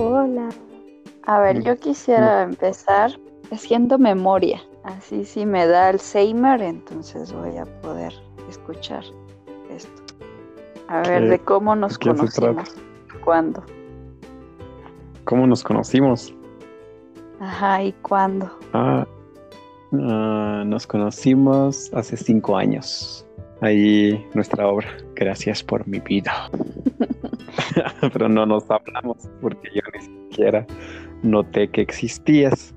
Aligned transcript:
Hola. 0.00 0.48
A 1.24 1.40
ver, 1.40 1.62
yo 1.64 1.76
quisiera 1.76 2.42
empezar 2.42 3.10
haciendo 3.50 3.98
memoria. 3.98 4.62
Así 4.84 5.24
si 5.24 5.44
me 5.44 5.66
da 5.66 5.88
Alzheimer, 5.88 6.62
entonces 6.62 7.32
voy 7.32 7.56
a 7.56 7.64
poder 7.82 8.12
escuchar 8.48 9.02
esto. 9.70 10.02
A 10.86 11.02
ver, 11.02 11.22
¿Qué- 11.24 11.28
de 11.30 11.38
cómo 11.40 11.74
nos 11.74 11.98
conocimos. 11.98 12.76
¿Cuándo? 13.24 13.64
¿Cómo 15.24 15.48
nos 15.48 15.64
conocimos? 15.64 16.32
Ajá, 17.40 17.82
¿y 17.82 17.92
cuándo? 17.94 18.50
Ah, 18.72 19.04
ah, 19.94 20.62
nos 20.64 20.86
conocimos 20.86 21.92
hace 21.92 22.16
cinco 22.16 22.56
años. 22.56 23.26
Ahí 23.60 24.24
nuestra 24.32 24.68
obra. 24.68 24.86
Gracias 25.16 25.62
por 25.64 25.86
mi 25.88 25.98
vida. 25.98 26.48
Pero 28.12 28.28
no 28.28 28.46
nos 28.46 28.70
hablamos 28.70 29.28
porque 29.40 29.68
yo 29.74 29.80
siquiera 30.38 30.66
noté 31.22 31.68
que 31.68 31.82
existías. 31.82 32.74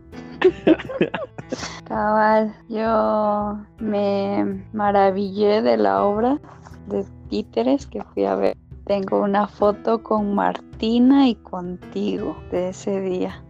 Cabal, 1.86 2.54
yo 2.70 3.60
me 3.80 4.66
maravillé 4.74 5.62
de 5.62 5.78
la 5.78 6.04
obra 6.04 6.40
de 6.88 7.06
títeres 7.30 7.86
que 7.86 8.04
fui 8.04 8.26
a 8.26 8.36
ver. 8.36 8.58
Tengo 8.86 9.22
una 9.22 9.48
foto 9.48 10.02
con 10.02 10.34
Martina 10.34 11.28
y 11.28 11.36
contigo 11.36 12.36
de 12.52 12.70
ese 12.70 13.00
día, 13.00 13.44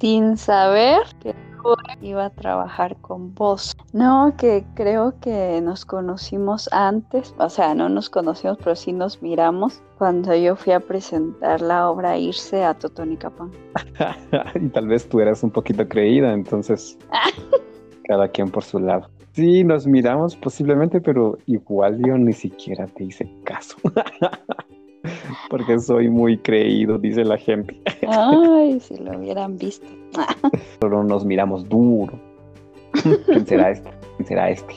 sin 0.00 0.36
saber 0.36 1.00
que 1.20 1.34
iba 2.00 2.26
a 2.26 2.30
trabajar 2.30 2.96
con 3.00 3.34
vos. 3.34 3.76
No, 3.92 4.34
que 4.36 4.64
creo 4.74 5.14
que 5.20 5.60
nos 5.62 5.84
conocimos 5.84 6.68
antes, 6.72 7.34
o 7.38 7.48
sea, 7.48 7.74
no 7.74 7.88
nos 7.88 8.10
conocimos, 8.10 8.58
pero 8.58 8.76
sí 8.76 8.92
nos 8.92 9.22
miramos 9.22 9.82
cuando 9.98 10.34
yo 10.34 10.56
fui 10.56 10.72
a 10.72 10.80
presentar 10.80 11.60
la 11.60 11.90
obra 11.90 12.16
Irse 12.16 12.64
a 12.64 12.74
Totonicapán. 12.74 13.50
y 14.54 14.68
tal 14.68 14.88
vez 14.88 15.08
tú 15.08 15.20
eras 15.20 15.42
un 15.42 15.50
poquito 15.50 15.86
creída, 15.88 16.32
entonces 16.32 16.98
cada 18.04 18.28
quien 18.28 18.50
por 18.50 18.64
su 18.64 18.78
lado. 18.78 19.08
Sí, 19.32 19.62
nos 19.62 19.86
miramos 19.86 20.34
posiblemente, 20.36 21.00
pero 21.00 21.38
igual 21.46 22.02
yo 22.04 22.18
ni 22.18 22.32
siquiera 22.32 22.86
te 22.86 23.04
hice 23.04 23.30
caso. 23.44 23.76
Porque 25.50 25.78
soy 25.80 26.08
muy 26.08 26.38
creído, 26.38 26.96
dice 26.96 27.24
la 27.24 27.36
gente. 27.36 27.76
Ay, 28.06 28.78
si 28.78 28.96
lo 28.96 29.18
hubieran 29.18 29.58
visto. 29.58 29.84
Solo 30.80 31.02
nos 31.02 31.24
miramos 31.24 31.68
duro. 31.68 32.16
¿Quién 33.26 33.44
será 33.46 33.72
este? 33.72 33.90
¿Quién 34.16 34.28
será 34.28 34.50
este? 34.50 34.74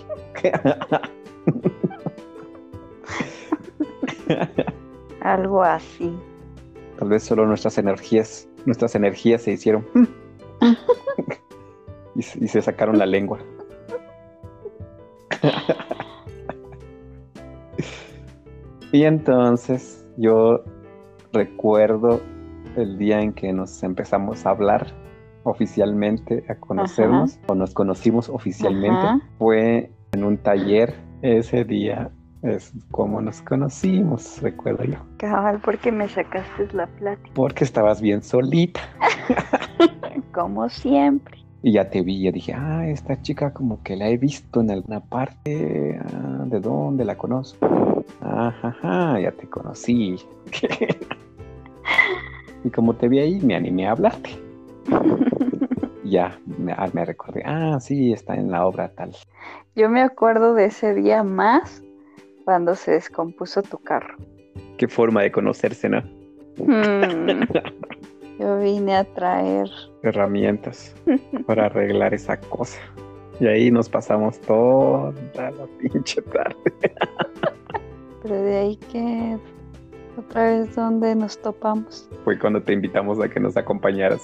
Algo 5.22 5.62
así. 5.62 6.12
Tal 6.98 7.10
vez 7.10 7.24
solo 7.24 7.46
nuestras 7.46 7.78
energías, 7.78 8.48
nuestras 8.66 8.96
energías 8.96 9.44
se 9.44 9.52
hicieron 9.52 9.86
y, 12.16 12.20
y 12.20 12.48
se 12.48 12.62
sacaron 12.62 12.98
la 12.98 13.06
lengua. 13.06 13.40
y 18.92 19.04
entonces 19.04 20.03
yo 20.18 20.64
recuerdo 21.32 22.22
el 22.76 22.98
día 22.98 23.22
en 23.22 23.34
que 23.34 23.52
nos 23.54 23.84
empezamos 23.84 24.46
a 24.46 24.52
hablar 24.52 24.88
oficialmente, 25.44 26.44
a 26.50 26.56
conocernos, 26.56 27.40
o 27.48 27.56
nos 27.56 27.74
conocimos 27.74 28.30
oficialmente, 28.30 29.06
Ajá. 29.06 29.22
fue 29.38 29.92
en 30.14 30.24
un 30.24 30.38
taller. 30.38 30.96
Ese 31.22 31.64
día 31.64 32.12
es 32.42 32.74
como 32.92 33.22
nos 33.22 33.42
conocimos, 33.42 34.42
recuerdo 34.42 34.84
yo. 34.84 34.98
Cabal, 35.18 35.60
porque 35.64 35.92
me 35.92 36.08
sacaste 36.08 36.68
la 36.74 36.88
plática. 36.88 37.32
Porque 37.34 37.64
estabas 37.64 38.02
bien 38.02 38.22
solita. 38.22 38.82
Como 40.34 40.68
siempre. 40.68 41.38
Y 41.62 41.74
ya 41.74 41.90
te 41.90 42.02
vi, 42.02 42.22
yo 42.24 42.32
dije, 42.32 42.54
ah, 42.54 42.88
esta 42.88 43.22
chica 43.22 43.54
como 43.54 43.82
que 43.84 43.96
la 43.96 44.10
he 44.10 44.18
visto 44.18 44.60
en 44.60 44.72
alguna 44.72 45.00
parte. 45.00 45.98
ah, 46.04 46.44
¿De 46.46 46.60
dónde 46.60 47.06
la 47.06 47.16
conozco? 47.18 47.66
Ajá, 48.22 49.20
ya 49.20 49.32
te 49.32 49.48
conocí. 49.50 50.18
y 52.64 52.70
como 52.70 52.96
te 52.96 53.08
vi 53.08 53.20
ahí, 53.20 53.40
me 53.42 53.56
animé 53.56 53.88
a 53.88 53.92
hablarte. 53.92 54.30
Ya 56.06 56.38
me, 56.60 56.74
ah, 56.74 56.90
me 56.92 57.06
recordé, 57.06 57.42
ah, 57.46 57.80
sí, 57.80 58.12
está 58.12 58.36
en 58.36 58.52
la 58.52 58.66
obra 58.68 58.90
tal. 58.90 59.16
Yo 59.74 59.90
me 59.90 60.02
acuerdo 60.02 60.54
de 60.54 60.66
ese 60.66 60.94
día 60.94 61.24
más 61.24 61.82
cuando 62.44 62.76
se 62.76 62.92
descompuso 62.92 63.64
tu 63.64 63.78
carro. 63.78 64.18
Qué 64.78 64.88
forma 64.88 65.22
de 65.22 65.32
conocerse, 65.32 65.88
¿no? 65.90 66.02
Hmm. 66.58 67.44
Yo 68.40 68.60
vine 68.60 68.98
a 68.98 69.04
traer. 69.06 69.70
Herramientas 70.04 70.94
para 71.48 71.68
arreglar 71.68 72.14
esa 72.14 72.38
cosa. 72.40 72.80
Y 73.40 73.48
ahí 73.48 73.72
nos 73.72 73.90
pasamos 73.90 74.40
toda 74.42 75.14
la 75.34 75.68
pinche 75.80 76.22
tarde. 76.22 76.56
Pero 78.24 78.42
de 78.42 78.58
ahí 78.58 78.76
que 78.78 79.38
otra 80.18 80.44
vez 80.46 80.76
donde 80.76 81.16
nos 81.16 81.40
topamos. 81.42 82.10
Fue 82.24 82.40
cuando 82.40 82.62
te 82.62 82.74
invitamos 82.74 83.20
a 83.20 83.30
que 83.30 83.40
nos 83.40 83.58
acompañaras. 83.58 84.22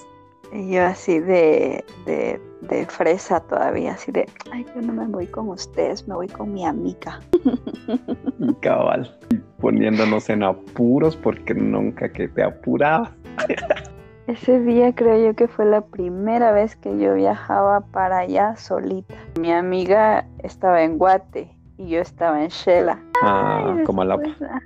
Y 0.52 0.72
yo 0.72 0.84
así 0.84 1.20
de, 1.20 1.84
de, 2.06 2.42
de 2.62 2.86
fresa 2.88 3.40
todavía, 3.42 3.94
así 3.94 4.12
de, 4.12 4.26
ay, 4.52 4.66
yo 4.74 4.82
no 4.82 4.94
me 4.94 5.06
voy 5.06 5.28
con 5.28 5.50
ustedes, 5.50 6.08
me 6.08 6.16
voy 6.16 6.28
con 6.28 6.54
mi 6.54 6.66
amiga. 6.66 7.20
Y 8.40 8.54
cabal. 8.56 9.18
Poniéndonos 9.59 10.30
en 10.30 10.44
apuros 10.44 11.18
porque 11.18 11.54
nunca 11.54 12.09
que 12.09 12.30
te 12.30 12.42
apurabas. 12.42 13.12
Ese 14.28 14.59
día 14.62 14.94
creo 14.94 15.26
yo 15.26 15.36
que 15.36 15.48
fue 15.48 15.66
la 15.66 15.82
primera 15.82 16.52
vez 16.52 16.76
que 16.76 16.98
yo 16.98 17.16
viajaba 17.16 17.82
para 17.82 18.20
allá 18.20 18.56
solita. 18.56 19.16
Mi 19.40 19.52
amiga 19.52 20.26
estaba 20.44 20.84
en 20.84 20.98
Guate 20.98 21.59
y 21.79 21.88
yo 21.88 22.01
estaba 22.01 22.44
en 22.44 22.50
Shela. 22.50 23.00
Ah, 23.23 23.73
Ay, 23.78 23.84
como 23.85 24.03
la 24.03 24.16
ah, 24.16 24.59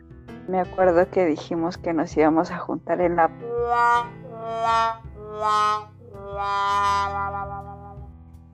Me 0.47 0.59
acuerdo 0.59 1.07
que 1.11 1.25
dijimos 1.25 1.77
que 1.77 1.93
nos 1.93 2.17
íbamos 2.17 2.49
a 2.51 2.57
juntar 2.57 2.99
en 3.01 3.15
la... 3.15 3.29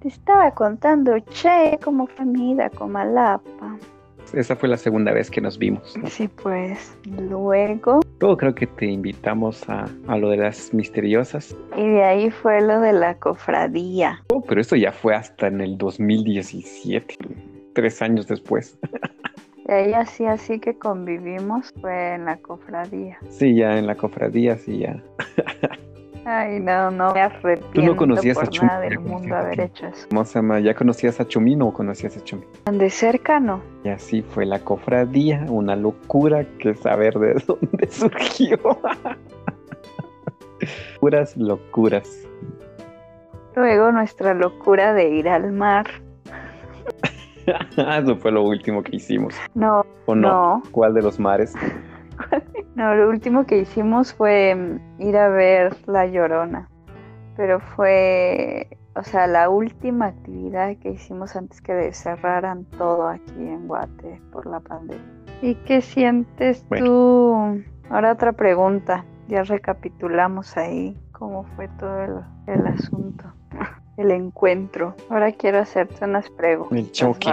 Te 0.02 0.08
estaba 0.10 0.52
contando, 0.52 1.18
che, 1.20 1.80
cómo 1.84 2.08
fue 2.08 2.26
mi 2.26 2.52
ida 2.52 2.70
con 2.70 2.92
Malapa. 2.92 3.78
Esa 4.34 4.56
fue 4.56 4.70
la 4.70 4.78
segunda 4.78 5.12
vez 5.12 5.32
que 5.32 5.42
nos 5.42 5.58
vimos. 5.58 5.98
Sí, 6.06 6.28
pues 6.28 6.98
luego... 7.06 8.02
Luego 8.20 8.38
creo 8.38 8.54
que 8.54 8.68
te 8.68 8.86
invitamos 8.86 9.68
a, 9.70 9.88
a 10.08 10.18
lo 10.18 10.30
de 10.30 10.38
las 10.38 10.74
misteriosas. 10.74 11.56
Y 11.76 11.88
de 11.88 12.04
ahí 12.04 12.30
fue 12.30 12.62
lo 12.62 12.82
de 12.82 12.94
la 12.94 13.16
cofradía. 13.16 14.22
Oh, 14.32 14.42
pero 14.42 14.62
esto 14.62 14.76
ya 14.76 14.92
fue 14.92 15.16
hasta 15.16 15.48
en 15.48 15.62
el 15.62 15.78
2017. 15.78 17.18
Tres 17.74 18.02
años 18.02 18.28
después. 18.28 18.78
De 19.66 19.74
ahí 19.74 19.94
así, 19.94 20.26
así 20.26 20.60
que 20.60 20.78
convivimos 20.78 21.72
fue 21.80 22.16
en 22.16 22.26
la 22.26 22.38
cofradía. 22.38 23.20
Sí, 23.30 23.56
ya 23.56 23.78
en 23.78 23.86
la 23.86 23.96
cofradía, 23.96 24.58
sí, 24.58 24.80
ya. 24.80 25.04
Ay, 26.26 26.60
no, 26.60 26.92
no 26.92 27.14
me 27.14 27.22
arrepiento 27.22 27.96
conocías 27.96 28.38
a 28.38 28.42
por 28.42 28.50
Chumi, 28.50 28.68
nada 28.68 28.82
del 28.82 28.96
conocías 28.96 29.22
mundo 29.22 29.36
a 29.36 29.40
haber 29.40 29.62
hecho 29.62 29.88
eso. 29.88 30.08
¿Cómo 30.10 30.26
se 30.26 30.34
llama? 30.36 30.60
¿Ya 30.60 30.74
conocías 30.76 31.20
a 31.20 31.28
Chumino 31.28 31.68
o 31.68 31.74
conocías 31.74 32.18
a 32.18 32.24
Chumi? 32.24 32.44
De 32.72 32.90
cerca 32.90 33.40
no. 33.40 33.62
Y 33.84 33.90
así 33.90 34.22
fue 34.22 34.46
la 34.46 34.60
cofradía, 34.60 35.46
una 35.50 35.76
locura 35.76 36.46
que 36.60 36.76
saber 36.76 37.18
de 37.18 37.34
dónde 37.48 37.88
surgió. 37.90 38.60
Puras 41.00 41.36
locuras. 41.38 42.28
Luego 43.56 43.92
nuestra 43.92 44.34
locura 44.34 44.94
de 44.94 45.10
ir 45.10 45.30
al 45.30 45.52
mar. 45.52 45.88
Eso 47.78 48.16
fue 48.18 48.32
lo 48.32 48.44
último 48.44 48.84
que 48.84 48.96
hicimos. 48.98 49.36
No, 49.56 49.86
¿O 50.06 50.16
no? 50.16 50.30
no, 50.30 50.64
¿Cuál 50.72 50.94
de 50.94 51.02
los 51.02 51.20
mares? 51.20 51.54
no, 52.76 52.96
lo 52.96 53.10
último 53.10 53.46
que 53.46 53.60
hicimos 53.60 54.14
fue 54.14 54.56
mm, 54.56 55.02
ir 55.02 55.18
a 55.18 55.30
ver 55.30 55.76
La 55.88 56.06
Llorona. 56.06 56.68
Pero 57.38 57.60
fue, 57.60 58.68
o 58.96 59.04
sea, 59.04 59.28
la 59.28 59.50
última 59.50 60.08
actividad 60.08 60.76
que 60.78 60.92
hicimos 60.92 61.36
antes 61.36 61.62
que 61.62 61.94
cerraran 61.94 62.66
todo 62.78 63.08
aquí 63.08 63.32
en 63.38 63.68
Guate 63.68 64.22
por 64.32 64.46
la 64.46 64.60
pandemia. 64.60 65.06
¿Y 65.42 65.56
qué 65.56 65.82
sientes 65.82 66.66
Bueno. 66.68 66.86
tú? 66.86 67.64
Ahora 67.90 68.12
otra 68.12 68.34
pregunta. 68.34 69.06
Ya 69.30 69.44
recapitulamos 69.44 70.58
ahí 70.58 70.98
cómo 71.12 71.44
fue 71.56 71.68
todo 71.80 72.02
el, 72.02 72.14
el 72.48 72.66
asunto, 72.68 73.26
el 74.00 74.12
encuentro. 74.12 74.96
Ahora 75.10 75.32
quiero 75.32 75.60
hacerte 75.60 76.06
unas 76.06 76.30
preguntas. 76.30 76.78
El 76.78 76.92
choque. 76.92 77.30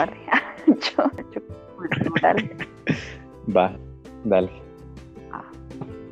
Cho- 0.78 1.02
choque 1.02 1.42
cultural. 1.76 2.50
Va, 3.54 3.76
dale. 4.24 4.50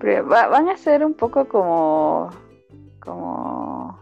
Pero 0.01 0.29
va- 0.29 0.49
van 0.49 0.69
a 0.69 0.77
ser 0.77 1.05
un 1.05 1.15
poco 1.15 1.47
como, 1.47 2.29
como, 3.01 3.99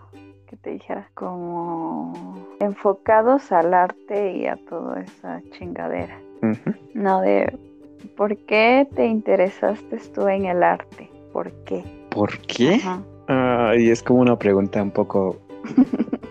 ¿qué 0.49 0.57
te 0.57 0.71
dijera? 0.71 1.09
Como 1.15 2.13
enfocados 2.61 3.53
al 3.53 3.73
arte 3.73 4.33
y 4.33 4.47
a 4.47 4.57
toda 4.69 5.01
esa 5.01 5.41
chingadera. 5.53 6.19
No 6.95 7.21
de, 7.21 7.57
¿por 8.17 8.37
qué 8.37 8.89
te 8.97 9.07
interesaste 9.07 9.99
tú 10.13 10.27
en 10.27 10.47
el 10.47 10.63
arte? 10.65 11.09
¿Por 11.33 11.53
qué? 11.65 11.85
¿Por 12.11 12.37
qué? 12.41 12.81
Ah, 13.29 13.75
y 13.79 13.89
es 13.89 14.03
como 14.03 14.21
una 14.21 14.37
pregunta 14.37 14.83
un 14.83 14.91
poco 14.91 15.37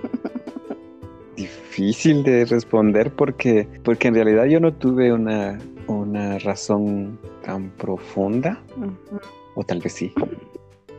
difícil 1.72 2.24
de 2.24 2.44
responder 2.44 3.12
porque, 3.12 3.66
porque 3.84 4.10
en 4.10 4.16
realidad 4.16 4.46
yo 4.46 4.60
no 4.60 4.74
tuve 4.74 5.14
una, 5.14 5.58
una 5.88 6.38
razón 6.40 7.18
tan 7.46 7.70
profunda. 7.72 8.62
O 9.56 9.64
tal 9.64 9.80
vez 9.80 9.94
sí. 9.94 10.14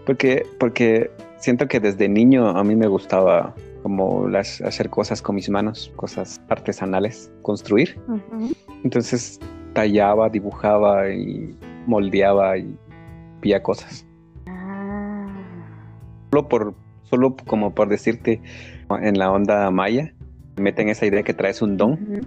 Porque, 0.06 0.46
porque 0.58 1.10
siento 1.38 1.68
que 1.68 1.78
desde 1.78 2.08
niño 2.08 2.48
a 2.48 2.64
mí 2.64 2.74
me 2.74 2.86
gustaba 2.86 3.54
como 3.82 4.28
las, 4.28 4.62
hacer 4.62 4.88
cosas 4.88 5.20
con 5.20 5.34
mis 5.34 5.50
manos, 5.50 5.92
cosas 5.96 6.40
artesanales, 6.48 7.30
construir. 7.42 8.00
Entonces 8.82 9.40
tallaba, 9.74 10.30
dibujaba 10.30 11.10
y 11.10 11.54
moldeaba 11.86 12.56
y 12.56 12.74
pía 13.42 13.62
cosas. 13.62 14.06
Ah. 14.46 15.26
Solo 16.30 16.48
por, 16.48 16.74
solo 17.02 17.36
como 17.46 17.74
por 17.74 17.88
decirte, 17.90 18.40
en 18.88 19.18
la 19.18 19.30
onda 19.30 19.70
maya, 19.70 20.14
meten 20.56 20.88
esa 20.88 21.06
idea 21.06 21.22
que 21.22 21.34
traes 21.34 21.62
un 21.62 21.76
don, 21.76 22.26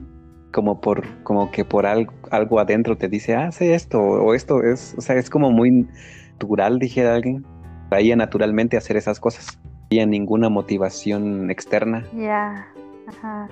como 0.52 0.82
por, 0.82 1.04
como 1.24 1.52
que 1.52 1.66
por 1.66 1.86
algo, 1.86 2.14
algo 2.32 2.60
adentro 2.60 2.98
te 2.98 3.08
dice, 3.08 3.36
hace 3.36 3.76
esto, 3.76 4.00
o 4.00 4.34
esto 4.34 4.64
es, 4.64 4.96
o 4.98 5.02
sea, 5.02 5.16
es 5.16 5.30
como 5.30 5.52
muy 5.52 5.88
natural, 6.34 6.80
dijera 6.80 7.16
alguien, 7.16 7.46
traía 7.90 8.16
naturalmente 8.16 8.78
hacer 8.78 8.98
esas 8.98 9.20
cosas. 9.20 9.60
No 9.64 9.88
había 9.92 10.06
ninguna 10.06 10.50
motivación 10.50 11.50
externa. 11.52 12.06
Ya, 12.16 12.68
ajá. 13.08 13.48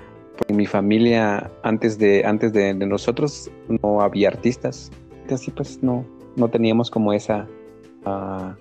En 0.48 0.56
mi 0.56 0.66
familia, 0.66 1.50
antes 1.62 1.98
de, 1.98 2.24
antes 2.24 2.52
de, 2.52 2.74
nosotros, 2.74 3.50
no 3.68 4.00
había 4.00 4.28
artistas. 4.28 4.90
Así 5.30 5.50
pues 5.50 5.82
no, 5.82 6.04
no 6.36 6.48
teníamos 6.48 6.90
como 6.90 7.12
esa 7.12 7.46
uh, 8.04 8.54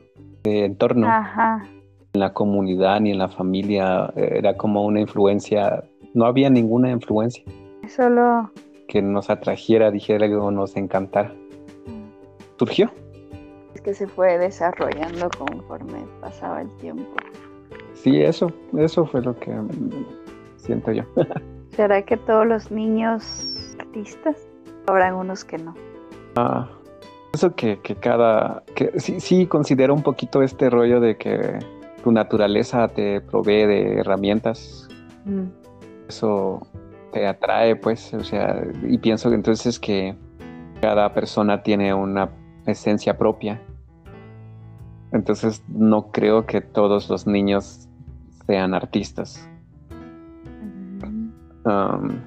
entorno. 0.44 1.07
Ajá. 1.07 1.65
En 2.13 2.19
la 2.19 2.31
comunidad 2.31 3.01
ni 3.01 3.12
en 3.12 3.18
la 3.18 3.27
familia 3.27 4.13
era 4.15 4.56
como 4.56 4.86
una 4.86 5.01
influencia, 5.01 5.83
no 6.13 6.25
había 6.25 6.50
ninguna 6.50 6.92
influencia. 6.92 7.44
Solo 7.88 8.51
que 8.88 9.01
nos 9.01 9.30
atrajera, 9.30 9.92
dijera 9.92 10.27
que 10.27 10.36
nos 10.36 10.75
encantara. 10.77 11.33
Mm. 11.88 12.57
Surgió. 12.57 12.92
Es 13.74 13.81
que 13.81 13.94
se 13.94 14.07
fue 14.07 14.38
desarrollando 14.38 15.30
conforme 15.38 16.06
pasaba 16.21 16.62
el 16.62 16.69
tiempo. 16.77 17.12
Sí, 17.94 18.21
eso, 18.21 18.51
eso 18.77 19.06
fue 19.06 19.21
lo 19.21 19.36
que 19.39 19.51
siento 20.57 20.92
yo. 20.92 21.04
¿Será 21.69 22.04
que 22.04 22.18
todos 22.18 22.45
los 22.45 22.69
niños 22.69 23.75
artistas? 23.80 24.38
Habrán 24.86 25.15
unos 25.15 25.44
que 25.44 25.57
no. 25.57 25.74
Ah, 26.36 26.69
eso 27.33 27.56
que, 27.56 27.80
que 27.80 27.95
cada, 27.95 28.63
que 28.75 29.00
sí, 29.00 29.19
sí 29.19 29.48
considero 29.48 29.94
un 29.94 30.04
poquito 30.04 30.44
este 30.44 30.69
rollo 30.69 31.00
de 31.00 31.18
que 31.18 31.57
tu 32.04 32.12
naturaleza 32.12 32.88
te 32.89 33.21
provee 33.21 33.65
de 33.65 34.00
herramientas. 34.00 34.88
Mm. 35.25 35.62
Eso 36.13 36.62
te 37.12 37.25
atrae, 37.25 37.75
pues, 37.75 38.13
o 38.13 38.24
sea, 38.24 38.63
y 38.88 39.00
pienso 39.00 39.30
que 39.30 39.36
entonces 39.36 39.80
que 39.80 40.15
cada 40.80 41.12
persona 41.12 41.63
tiene 41.63 41.92
una 41.92 42.30
esencia 42.68 43.18
propia. 43.18 43.60
Entonces 45.12 45.63
no 45.68 46.12
creo 46.12 46.45
que 46.45 46.62
todos 46.62 47.10
los 47.10 47.25
niños 47.25 47.89
sean 48.45 48.75
artistas. 48.75 49.50
Um, 51.65 52.19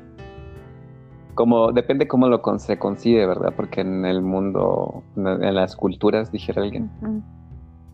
como 1.36 1.70
depende 1.70 2.08
cómo 2.08 2.26
lo 2.28 2.42
se 2.58 2.76
concibe, 2.76 3.24
¿verdad? 3.24 3.52
Porque 3.54 3.82
en 3.82 4.04
el 4.04 4.20
mundo, 4.20 5.04
en 5.14 5.54
las 5.54 5.76
culturas, 5.76 6.32
dijera 6.32 6.62
alguien, 6.62 6.90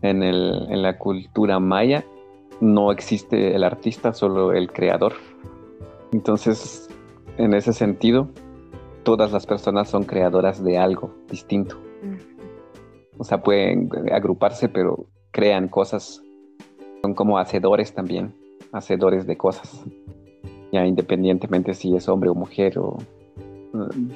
en, 0.01 0.23
el, 0.23 0.65
en 0.71 0.81
la 0.81 0.97
cultura 0.97 1.59
maya 1.59 2.03
no 2.61 2.91
existe 2.91 3.55
el 3.55 3.63
artista, 3.63 4.13
solo 4.13 4.53
el 4.53 4.71
creador. 4.71 5.13
Entonces, 6.13 6.89
en 7.37 7.53
ese 7.53 7.73
sentido, 7.73 8.29
todas 9.03 9.33
las 9.33 9.45
personas 9.45 9.89
son 9.89 10.03
creadoras 10.03 10.63
de 10.63 10.77
algo 10.77 11.13
distinto. 11.29 11.77
O 13.17 13.25
sea, 13.25 13.43
pueden 13.43 13.89
agruparse, 14.13 14.69
pero 14.69 15.07
crean 15.31 15.67
cosas. 15.67 16.23
Son 17.01 17.13
como 17.13 17.37
hacedores 17.37 17.93
también, 17.93 18.33
hacedores 18.71 19.27
de 19.27 19.35
cosas 19.35 19.83
ya 20.73 20.87
independientemente 20.87 21.75
si 21.75 21.95
es 21.95 22.09
hombre 22.09 22.31
o 22.31 22.35
mujer 22.35 22.79
o 22.79 22.97
mm, 23.73 24.09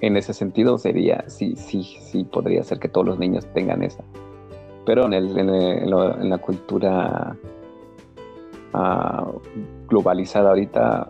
en 0.00 0.16
ese 0.16 0.34
sentido 0.34 0.76
sería 0.76 1.24
sí 1.28 1.54
sí 1.54 1.84
sí 2.00 2.24
podría 2.24 2.64
ser 2.64 2.80
que 2.80 2.88
todos 2.88 3.06
los 3.06 3.18
niños 3.20 3.46
tengan 3.54 3.84
esa 3.84 4.02
pero 4.84 5.06
en, 5.06 5.12
el, 5.12 5.38
en, 5.38 6.28
la 6.28 6.38
cultura 6.38 7.36
ah, 8.74 9.30
globalizada 9.88 10.48
ahorita 10.50 11.08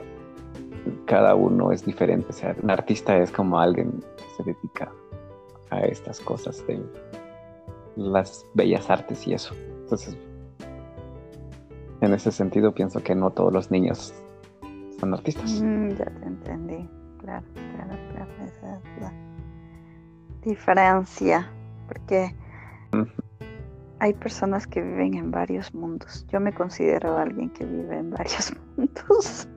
cada 1.07 1.35
uno 1.35 1.73
es 1.73 1.85
diferente 1.85 2.27
o 2.31 2.33
sea 2.33 2.57
un 2.63 2.71
artista 2.71 3.17
es 3.19 3.31
como 3.31 3.59
alguien 3.59 3.93
que 4.17 4.25
se 4.37 4.43
dedica 4.45 4.91
a 5.71 5.81
estas 5.81 6.21
cosas 6.21 6.67
de 6.67 6.81
las 7.97 8.45
bellas 8.55 8.89
artes 8.91 9.27
y 9.27 9.35
eso 9.35 9.55
entonces 9.83 10.17
en 12.01 12.15
ese 12.15 12.33
sentido 12.33 12.73
pienso 12.75 13.03
que 13.03 13.15
no 13.15 13.31
todos 13.31 13.53
los 13.53 13.71
niños 13.71 14.13
artistas. 15.11 15.61
Mm, 15.61 15.89
ya 15.91 16.05
te 16.05 16.27
entendí, 16.27 16.89
claro, 17.19 17.45
claro, 17.55 17.99
claro, 18.13 18.31
esa 18.45 18.77
es 18.77 19.01
la 19.01 19.13
diferencia, 20.43 21.51
porque 21.89 22.35
hay 23.99 24.15
personas 24.15 24.67
que 24.67 24.81
viven 24.81 25.15
en 25.15 25.31
varios 25.31 25.75
mundos. 25.75 26.27
Yo 26.29 26.39
me 26.39 26.53
considero 26.53 27.17
alguien 27.17 27.51
que 27.51 27.65
vive 27.65 27.99
en 27.99 28.11
varios 28.11 28.53
mundos. 28.77 29.49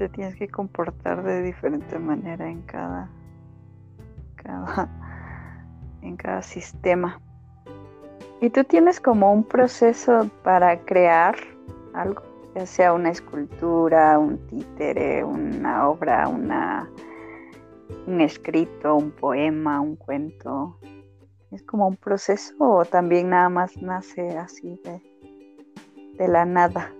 Te 0.00 0.08
tienes 0.08 0.34
que 0.34 0.48
comportar 0.48 1.22
de 1.22 1.42
diferente 1.42 1.98
manera 1.98 2.48
en 2.48 2.62
cada, 2.62 3.10
cada 4.36 4.88
en 6.00 6.16
cada 6.16 6.40
sistema. 6.40 7.20
Y 8.40 8.48
tú 8.48 8.64
tienes 8.64 8.98
como 8.98 9.30
un 9.30 9.44
proceso 9.44 10.30
para 10.42 10.80
crear 10.86 11.36
algo 11.92 12.22
ya 12.54 12.64
sea 12.64 12.94
una 12.94 13.10
escultura, 13.10 14.18
un 14.18 14.38
títere, 14.46 15.22
una 15.22 15.90
obra, 15.90 16.28
una, 16.28 16.88
un 18.06 18.22
escrito, 18.22 18.96
un 18.96 19.10
poema, 19.10 19.82
un 19.82 19.96
cuento. 19.96 20.78
¿Es 21.50 21.62
como 21.64 21.86
un 21.86 21.96
proceso 21.96 22.54
o 22.58 22.86
también 22.86 23.28
nada 23.28 23.50
más 23.50 23.76
nace 23.82 24.30
así 24.30 24.80
de, 24.82 25.02
de 26.16 26.26
la 26.26 26.46
nada? 26.46 26.90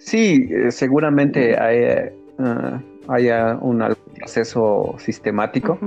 Sí, 0.00 0.48
eh, 0.50 0.70
seguramente 0.70 1.60
hay, 1.60 2.10
eh, 2.42 2.80
haya 3.08 3.58
un 3.60 3.84
proceso 4.16 4.94
sistemático, 4.98 5.78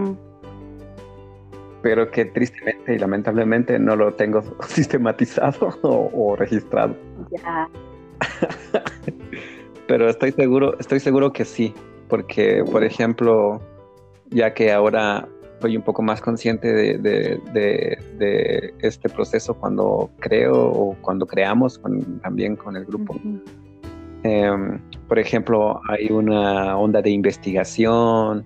pero 1.82 2.12
que 2.12 2.26
tristemente 2.26 2.96
y 2.96 3.00
lamentablemente 3.00 3.80
no 3.80 3.96
lo 3.96 4.14
tengo 4.14 4.44
sistematizado 4.68 5.74
o, 5.82 6.12
o 6.14 6.36
registrado. 6.36 6.96
Pero 9.88 10.10
estoy 10.10 10.32
seguro, 10.32 10.78
estoy 10.80 11.00
seguro 11.00 11.34
que 11.34 11.46
sí, 11.46 11.74
porque 12.08 12.64
por 12.64 12.84
ejemplo, 12.84 13.62
ya 14.30 14.54
que 14.54 14.72
ahora 14.72 15.28
soy 15.64 15.78
un 15.78 15.84
poco 15.84 16.02
más 16.02 16.20
consciente 16.20 16.74
de, 16.74 18.74
este 18.80 19.10
proceso 19.10 19.54
cuando 19.54 20.12
creo 20.20 20.56
o 20.56 20.98
cuando 21.02 21.26
creamos 21.26 21.82
también 22.22 22.56
con 22.56 22.76
el 22.76 22.86
grupo. 22.86 23.16
Em, 24.24 24.80
por 25.08 25.20
ejemplo, 25.20 25.82
hay 25.90 26.10
una 26.10 26.78
onda 26.78 27.02
de 27.02 27.12
investigación, 27.12 28.46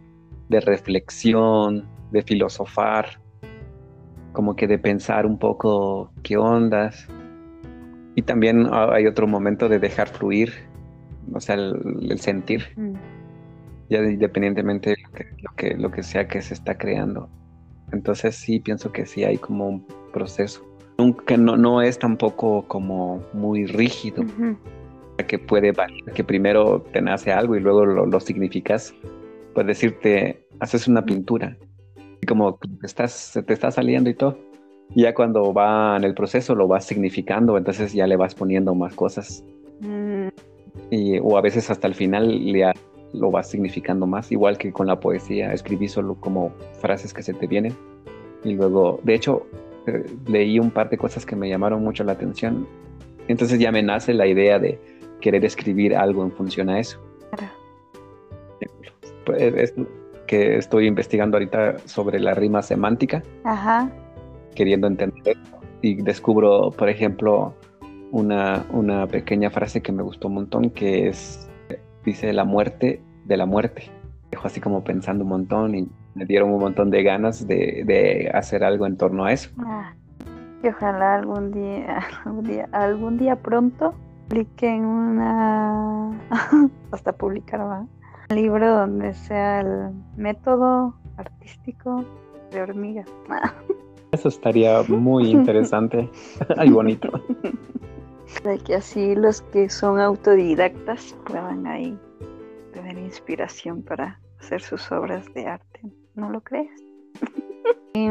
de 0.49 0.59
reflexión, 0.59 1.87
de 2.11 2.23
filosofar, 2.23 3.21
como 4.33 4.55
que 4.55 4.67
de 4.67 4.79
pensar 4.79 5.25
un 5.25 5.37
poco 5.37 6.11
qué 6.23 6.37
ondas. 6.37 7.07
Y 8.15 8.23
también 8.23 8.67
hay 8.71 9.05
otro 9.05 9.27
momento 9.27 9.69
de 9.69 9.77
dejar 9.77 10.07
fluir, 10.07 10.51
o 11.33 11.39
sea, 11.39 11.55
el, 11.55 12.19
sentir, 12.19 12.63
mm. 12.75 12.93
ya 13.89 13.99
independientemente 13.99 14.91
de 14.91 14.95
lo 15.43 15.55
que, 15.55 15.75
lo 15.75 15.91
que, 15.91 16.01
sea 16.01 16.27
que 16.27 16.41
se 16.41 16.55
está 16.55 16.75
creando. 16.75 17.29
Entonces 17.91 18.35
sí, 18.35 18.59
pienso 18.59 18.91
que 18.91 19.05
sí 19.05 19.23
hay 19.23 19.37
como 19.37 19.67
un 19.67 19.85
proceso. 20.11 20.65
Nunca, 20.97 21.37
no, 21.37 21.55
no 21.57 21.83
es 21.83 21.99
tampoco 21.99 22.67
como 22.67 23.21
muy 23.33 23.67
rígido, 23.67 24.23
que 25.25 25.39
puede 25.39 25.73
que 26.13 26.23
primero 26.23 26.81
te 26.91 27.01
nace 27.01 27.31
algo 27.31 27.55
y 27.55 27.59
luego 27.59 27.85
lo, 27.85 28.05
lo 28.05 28.19
significas. 28.19 28.93
Puedes 29.53 29.67
decirte, 29.67 30.45
haces 30.59 30.87
una 30.87 31.03
pintura, 31.03 31.57
y 32.21 32.25
como 32.27 32.57
te 32.57 32.85
estás, 32.85 33.39
te 33.45 33.53
está 33.53 33.71
saliendo 33.71 34.09
y 34.09 34.13
todo 34.13 34.37
y 34.93 35.03
ya 35.03 35.13
cuando 35.13 35.53
va 35.53 35.97
en 35.97 36.03
el 36.03 36.13
proceso 36.13 36.55
lo 36.55 36.67
vas 36.67 36.85
significando, 36.85 37.57
entonces 37.57 37.93
ya 37.93 38.07
le 38.07 38.15
vas 38.15 38.35
poniendo 38.35 38.73
más 38.73 38.93
cosas. 38.93 39.43
Mm. 39.81 40.27
Y, 40.89 41.19
o 41.19 41.37
a 41.37 41.41
veces 41.41 41.69
hasta 41.69 41.87
el 41.87 41.95
final 41.95 42.51
le, 42.51 42.71
lo 43.13 43.31
vas 43.31 43.49
significando 43.49 44.07
más, 44.07 44.31
igual 44.31 44.57
que 44.57 44.71
con 44.71 44.87
la 44.87 44.99
poesía, 44.99 45.51
escribí 45.51 45.87
solo 45.87 46.15
como 46.15 46.53
frases 46.79 47.13
que 47.13 47.23
se 47.23 47.33
te 47.33 47.47
vienen. 47.47 47.73
Y 48.43 48.53
luego, 48.53 48.99
de 49.03 49.15
hecho, 49.15 49.45
eh, 49.87 50.05
leí 50.27 50.59
un 50.59 50.71
par 50.71 50.89
de 50.89 50.97
cosas 50.97 51.25
que 51.25 51.35
me 51.35 51.49
llamaron 51.49 51.83
mucho 51.83 52.03
la 52.03 52.13
atención. 52.13 52.67
Entonces 53.27 53.59
ya 53.59 53.71
me 53.71 53.83
nace 53.83 54.13
la 54.13 54.25
idea 54.25 54.57
de 54.57 54.79
querer 55.21 55.45
escribir 55.45 55.95
algo 55.95 56.23
en 56.23 56.31
función 56.31 56.69
a 56.69 56.79
eso. 56.79 56.99
Pues, 59.25 59.41
es 59.41 59.73
que 60.25 60.57
estoy 60.57 60.87
investigando 60.87 61.37
ahorita 61.37 61.79
sobre 61.85 62.19
la 62.19 62.33
rima 62.33 62.61
semántica, 62.61 63.23
Ajá. 63.43 63.89
queriendo 64.55 64.87
entender 64.87 65.37
y 65.81 66.01
descubro, 66.01 66.71
por 66.71 66.89
ejemplo, 66.89 67.53
una, 68.11 68.65
una 68.71 69.05
pequeña 69.07 69.49
frase 69.49 69.81
que 69.81 69.91
me 69.91 70.03
gustó 70.03 70.27
un 70.27 70.35
montón, 70.35 70.69
que 70.69 71.09
es, 71.09 71.49
dice 72.05 72.31
la 72.33 72.45
muerte 72.45 73.01
de 73.25 73.37
la 73.37 73.45
muerte. 73.45 73.83
Dejo 74.31 74.47
así 74.47 74.59
como 74.59 74.83
pensando 74.83 75.23
un 75.23 75.29
montón 75.29 75.75
y 75.75 75.89
me 76.15 76.25
dieron 76.25 76.51
un 76.51 76.59
montón 76.59 76.89
de 76.89 77.03
ganas 77.03 77.47
de, 77.47 77.83
de 77.85 78.31
hacer 78.33 78.63
algo 78.63 78.85
en 78.85 78.97
torno 78.97 79.25
a 79.25 79.33
eso. 79.33 79.49
Ah, 79.59 79.93
y 80.63 80.67
ojalá 80.67 81.15
algún 81.15 81.51
día, 81.51 81.99
algún 82.25 82.43
día, 82.43 82.69
algún 82.71 83.17
día 83.17 83.35
pronto 83.35 83.93
publiquen 84.27 84.85
una, 84.85 86.11
hasta 86.91 87.13
publicar 87.13 87.61
¿va? 87.61 87.85
un 88.29 88.35
libro 88.35 88.69
donde 88.75 89.13
sea 89.13 89.61
el 89.61 89.91
método 90.17 90.93
artístico 91.17 92.03
de 92.51 92.61
hormiga. 92.61 93.05
Eso 94.11 94.29
estaría 94.29 94.83
muy 94.83 95.29
interesante 95.31 96.09
y 96.63 96.69
bonito. 96.69 97.09
De 98.43 98.57
que 98.59 98.75
así 98.75 99.15
los 99.15 99.41
que 99.41 99.69
son 99.69 99.99
autodidactas 99.99 101.15
puedan 101.25 101.67
ahí 101.67 101.97
tener 102.73 102.97
inspiración 102.97 103.81
para 103.81 104.19
hacer 104.39 104.61
sus 104.61 104.91
obras 104.91 105.25
de 105.33 105.47
arte. 105.47 105.81
¿No 106.15 106.29
lo 106.29 106.41
crees? 106.41 106.71
y 107.93 108.09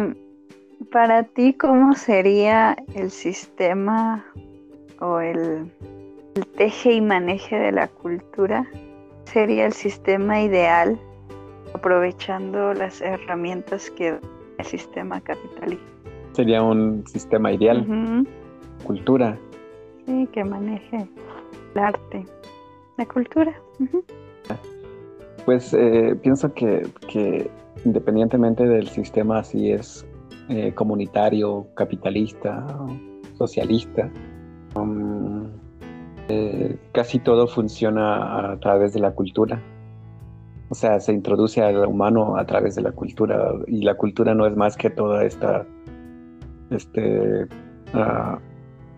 para 0.93 1.23
ti, 1.25 1.55
¿cómo 1.55 1.95
sería 1.95 2.77
el 2.95 3.11
sistema 3.11 4.25
o 5.01 5.19
el, 5.21 5.71
el 6.37 6.47
teje 6.47 6.93
y 6.93 7.00
maneje 7.00 7.57
de 7.59 7.73
la 7.73 7.88
cultura? 7.88 8.66
¿Sería 9.25 9.66
el 9.66 9.73
sistema 9.73 10.43
ideal 10.43 10.99
aprovechando 11.75 12.75
las 12.75 13.00
herramientas 13.00 13.90
que 13.90 14.19
el 14.59 14.64
sistema 14.64 15.21
capitalista? 15.21 15.85
Sería 16.33 16.62
un 16.62 17.07
sistema 17.07 17.52
ideal, 17.52 18.26
cultura. 18.85 19.38
Sí, 20.05 20.28
que 20.33 20.45
maneje 20.45 21.09
el 21.75 21.81
arte, 21.81 22.25
la 22.99 23.07
cultura. 23.07 23.55
Pues 25.47 25.73
eh, 25.73 26.16
pienso 26.23 26.52
que, 26.52 26.87
que 27.09 27.50
independientemente 27.85 28.66
del 28.66 28.88
sistema, 28.88 29.43
si 29.43 29.71
es 29.71 30.07
eh, 30.49 30.73
comunitario, 30.75 31.66
capitalista, 31.75 32.66
socialista, 33.38 34.11
um, 34.75 35.36
casi 36.92 37.18
todo 37.18 37.47
funciona 37.47 38.52
a 38.52 38.59
través 38.59 38.92
de 38.95 39.00
la 39.00 39.12
cultura. 39.12 39.61
O 40.68 40.75
sea, 40.75 40.99
se 40.99 41.12
introduce 41.12 41.62
al 41.62 41.87
humano 41.87 42.37
a 42.37 42.45
través 42.45 42.75
de 42.75 42.83
la 42.83 42.92
cultura 42.92 43.52
y 43.68 43.83
la 43.83 43.95
cultura 43.95 44.35
no 44.35 44.47
es 44.47 44.56
más 44.56 44.76
que 44.76 44.90
toda 44.90 45.25
esta, 45.25 45.64
este, 46.71 47.47
ah, 47.95 48.38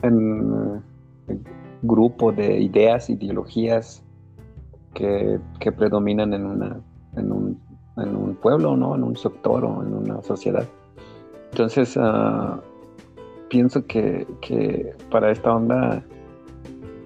en- 0.03 0.83
grupo 1.83 2.33
de 2.33 2.59
ideas, 2.61 3.09
ideologías 3.11 4.03
que, 4.95 5.39
que 5.61 5.71
predominan 5.71 6.33
en, 6.35 6.47
una, 6.47 6.81
en, 7.17 7.31
un, 7.31 7.61
en 7.99 8.17
un 8.17 8.35
pueblo, 8.35 8.77
¿no? 8.77 8.95
En 8.97 9.05
un 9.05 9.17
sector 9.17 9.65
o 9.65 9.83
en 9.83 9.95
una 9.95 10.23
sociedad. 10.23 10.67
Entonces, 11.53 11.97
ah, 12.01 12.61
pienso 13.49 13.87
que, 13.87 14.27
que 14.41 14.93
para 15.11 15.31
esta 15.31 15.55
onda 15.55 16.03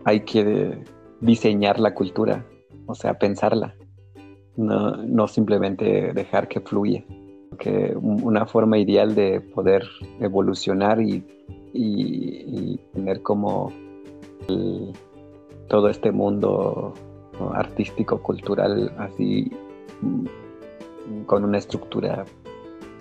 hay 0.04 0.20
que 0.20 0.82
diseñar 1.20 1.78
la 1.78 1.94
cultura, 1.94 2.44
o 2.86 2.94
sea, 2.94 3.18
pensarla, 3.18 3.74
no, 4.56 4.96
no 4.96 5.28
simplemente 5.28 6.12
dejar 6.12 6.48
que 6.48 6.60
fluya. 6.60 7.04
Que 7.58 7.94
un- 7.96 8.22
una 8.24 8.46
forma 8.46 8.78
ideal 8.78 9.14
de 9.14 9.40
poder 9.40 9.84
evolucionar 10.20 11.00
y, 11.00 11.24
y- 11.72 12.78
tener 12.92 13.22
como 13.22 13.72
todo 15.68 15.88
este 15.88 16.10
mundo 16.12 16.92
artístico, 17.54 18.22
cultural, 18.22 18.92
así 18.98 19.50
con 21.26 21.44
una 21.44 21.58
estructura 21.58 22.24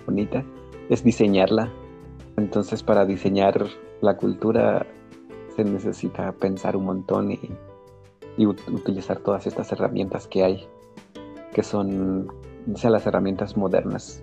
bonita, 0.06 0.44
es 0.88 1.02
diseñarla. 1.02 1.70
Entonces 2.36 2.82
para 2.82 3.04
diseñar 3.04 3.66
la 4.00 4.16
cultura 4.16 4.86
se 5.56 5.64
necesita 5.64 6.32
pensar 6.32 6.76
un 6.76 6.84
montón 6.84 7.32
y, 7.32 7.38
y 8.36 8.44
ut- 8.44 8.66
utilizar 8.72 9.18
todas 9.18 9.46
estas 9.46 9.70
herramientas 9.72 10.26
que 10.26 10.42
hay, 10.44 10.66
que 11.52 11.62
son 11.62 12.28
o 12.72 12.76
sea, 12.76 12.90
las 12.90 13.06
herramientas 13.06 13.56
modernas 13.56 14.22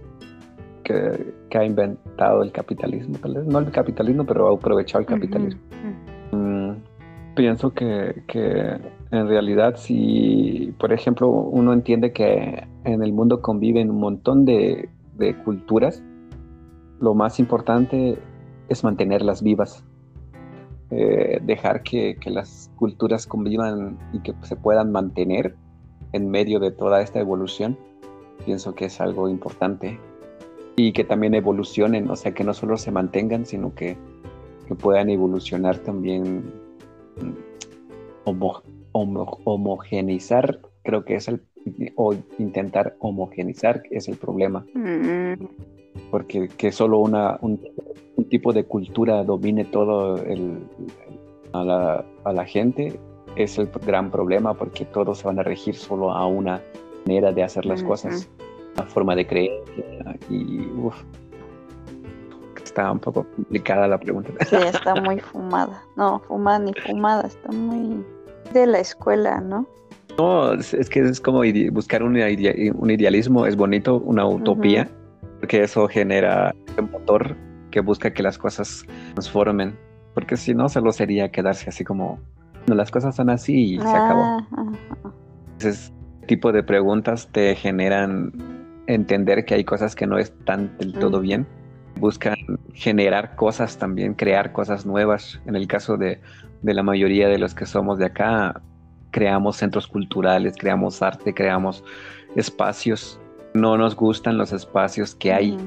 que, 0.84 1.34
que 1.50 1.58
ha 1.58 1.66
inventado 1.66 2.42
el 2.42 2.52
capitalismo, 2.52 3.18
tal 3.20 3.36
vez 3.36 3.46
no 3.46 3.60
el 3.60 3.72
capitalismo, 3.72 4.26
pero 4.26 4.50
ha 4.50 4.56
aprovechado 4.56 5.02
el 5.02 5.06
capitalismo. 5.06 5.62
Ujú. 6.32 6.38
Mm, 6.38 6.76
pienso 7.36 7.72
que, 7.74 8.24
que 8.28 8.80
en 9.12 9.28
realidad 9.28 9.76
si, 9.78 10.74
por 10.80 10.92
ejemplo, 10.94 11.30
uno 11.30 11.74
entiende 11.74 12.12
que 12.12 12.68
en 12.86 13.04
el 13.04 13.14
mundo 13.14 13.42
conviven 13.42 13.90
un 13.92 14.00
montón 14.00 14.46
de, 14.46 14.90
de 15.18 15.36
culturas, 15.44 16.02
lo 17.00 17.14
más 17.14 17.40
importante 17.40 18.18
es 18.68 18.84
mantenerlas 18.84 19.42
vivas. 19.44 19.84
Eh, 20.92 21.40
dejar 21.44 21.84
que, 21.84 22.16
que 22.16 22.30
las 22.32 22.72
culturas 22.76 23.28
convivan 23.28 23.98
y 24.12 24.20
que 24.20 24.34
se 24.44 24.56
puedan 24.56 24.92
mantener 24.92 25.56
en 26.14 26.30
medio 26.32 26.60
de 26.60 26.72
toda 26.72 27.02
esta 27.02 27.20
evolución, 27.20 27.78
pienso 28.46 28.74
que 28.74 28.86
es 28.86 29.00
algo 29.00 29.30
importante. 29.30 30.00
Y 30.76 30.94
que 30.94 31.04
también 31.04 31.34
evolucionen, 31.36 32.10
o 32.10 32.16
sea, 32.16 32.34
que 32.34 32.44
no 32.44 32.54
solo 32.54 32.78
se 32.78 32.90
mantengan, 32.92 33.46
sino 33.46 33.76
que, 33.76 33.98
que 34.68 34.76
puedan 34.76 35.10
evolucionar 35.10 35.78
también 35.80 36.44
mm, 37.22 37.34
homo- 38.24 38.64
creo 40.84 41.04
que 41.06 41.16
es 41.16 41.28
el, 41.28 41.42
o 41.96 42.16
intentar 42.38 42.96
homogenizar 43.00 43.84
es 43.92 44.08
el 44.08 44.16
problema, 44.18 44.66
Mm, 44.74 45.34
porque 46.12 46.48
que 46.48 46.72
solo 46.72 47.00
una, 47.00 47.38
un, 47.42 47.60
un 48.16 48.26
tipo 48.30 48.54
de 48.54 48.64
cultura 48.66 49.24
domine 49.24 49.66
todo 49.66 50.18
el, 50.24 50.60
a, 51.54 51.64
la, 51.64 52.06
a 52.24 52.34
la 52.34 52.46
gente 52.46 53.00
es 53.36 53.58
el 53.58 53.70
gran 53.86 54.10
problema, 54.12 54.54
porque 54.54 54.86
todos 54.86 55.20
se 55.20 55.28
van 55.28 55.40
a 55.40 55.44
regir 55.44 55.76
solo 55.76 56.12
a 56.12 56.26
una 56.26 56.62
manera 57.06 57.32
de 57.32 57.44
hacer 57.44 57.66
las 57.66 57.82
cosas, 57.84 58.30
una 58.76 58.86
forma 58.88 59.16
de 59.16 59.26
creer, 59.28 59.64
y 60.30 60.62
uf, 60.78 60.96
está 62.64 62.92
un 62.92 63.00
poco 63.00 63.26
complicada 63.36 63.88
la 63.88 63.98
pregunta. 64.00 64.32
Sí, 64.46 64.56
está 64.56 64.96
muy 64.96 65.20
fumada. 65.32 65.84
No, 65.96 66.20
fumada 66.28 66.60
ni 66.60 66.74
fumada, 66.74 67.28
está 67.28 67.52
muy 67.52 68.04
de 68.54 68.68
la 68.68 68.80
escuela, 68.80 69.40
¿no? 69.42 69.66
No, 70.18 70.54
es, 70.54 70.74
es 70.74 70.90
que 70.90 71.00
es 71.00 71.22
como 71.22 71.42
buscar 71.72 72.04
un, 72.04 72.18
idea- 72.18 72.74
un 72.74 72.92
idealismo, 72.92 73.46
es 73.46 73.56
bonito, 73.56 73.98
una 73.98 74.28
utopía, 74.28 74.90
porque 75.40 75.64
eso 75.64 75.88
genera 75.88 76.54
un 76.78 76.92
motor 76.92 77.36
que 77.72 77.80
busca 77.82 78.12
que 78.14 78.24
las 78.24 78.38
cosas 78.38 78.86
transformen, 79.14 79.78
porque 80.14 80.38
si 80.38 80.54
no, 80.54 80.70
solo 80.70 80.92
sería 80.92 81.30
quedarse 81.30 81.70
así 81.70 81.84
como, 81.84 82.20
no, 82.68 82.76
las 82.76 82.92
cosas 82.92 83.16
son 83.16 83.30
así 83.30 83.76
y 83.76 83.80
se 83.80 83.88
acabó. 83.88 84.24
Ah, 84.24 84.48
ajá. 84.52 85.14
Ese 85.60 85.94
tipo 86.28 86.52
de 86.52 86.64
preguntas 86.64 87.30
te 87.32 87.56
generan 87.56 88.32
entender 88.88 89.46
que 89.46 89.56
hay 89.56 89.64
cosas 89.64 89.96
que 89.96 90.08
no 90.08 90.18
están 90.18 90.78
del 90.78 90.94
todo 90.94 91.20
bien. 91.20 91.48
Buscan 92.00 92.36
generar 92.74 93.36
cosas 93.36 93.78
también, 93.78 94.14
crear 94.14 94.52
cosas 94.52 94.86
nuevas. 94.86 95.40
En 95.46 95.56
el 95.56 95.68
caso 95.68 95.98
de, 95.98 96.20
de 96.62 96.74
la 96.74 96.84
mayoría 96.84 97.28
de 97.28 97.38
los 97.38 97.54
que 97.54 97.66
somos 97.66 97.98
de 98.00 98.06
acá, 98.06 98.62
creamos 99.12 99.58
centros 99.58 99.88
culturales, 99.88 100.56
creamos 100.58 101.02
arte, 101.02 101.34
creamos 101.34 101.84
espacios. 102.36 103.20
No 103.60 103.78
nos 103.78 103.96
gustan 103.96 104.38
los 104.38 104.54
espacios 104.54 105.16
que 105.16 105.34
hay. 105.34 105.58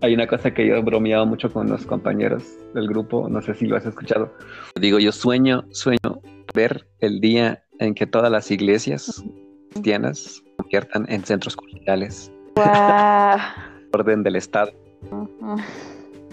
Hay 0.00 0.14
una 0.14 0.26
cosa 0.26 0.54
que 0.54 0.66
yo 0.66 0.76
he 0.76 0.80
bromeado 0.80 1.26
mucho 1.26 1.52
con 1.52 1.68
los 1.68 1.84
compañeros 1.84 2.44
del 2.74 2.88
grupo, 2.88 3.28
no 3.28 3.42
sé 3.42 3.54
si 3.54 3.66
lo 3.66 3.76
has 3.76 3.84
escuchado. 3.84 4.32
Digo, 4.80 4.98
yo 4.98 5.12
sueño, 5.12 5.64
sueño 5.70 6.22
ver 6.54 6.86
el 7.00 7.20
día 7.20 7.62
en 7.78 7.94
que 7.94 8.06
todas 8.06 8.30
las 8.30 8.50
iglesias 8.50 9.22
cristianas 9.70 10.18
se 10.18 10.56
conviertan 10.56 11.04
en 11.10 11.24
centros 11.24 11.56
culturales, 11.56 12.32
orden 13.92 14.22
del 14.22 14.36
Estado, 14.36 14.72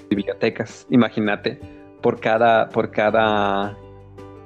bibliotecas. 0.09 0.87
Imagínate, 0.89 1.59
por 2.01 2.21
cada, 2.21 2.69
por 2.69 2.91
cada 2.91 3.77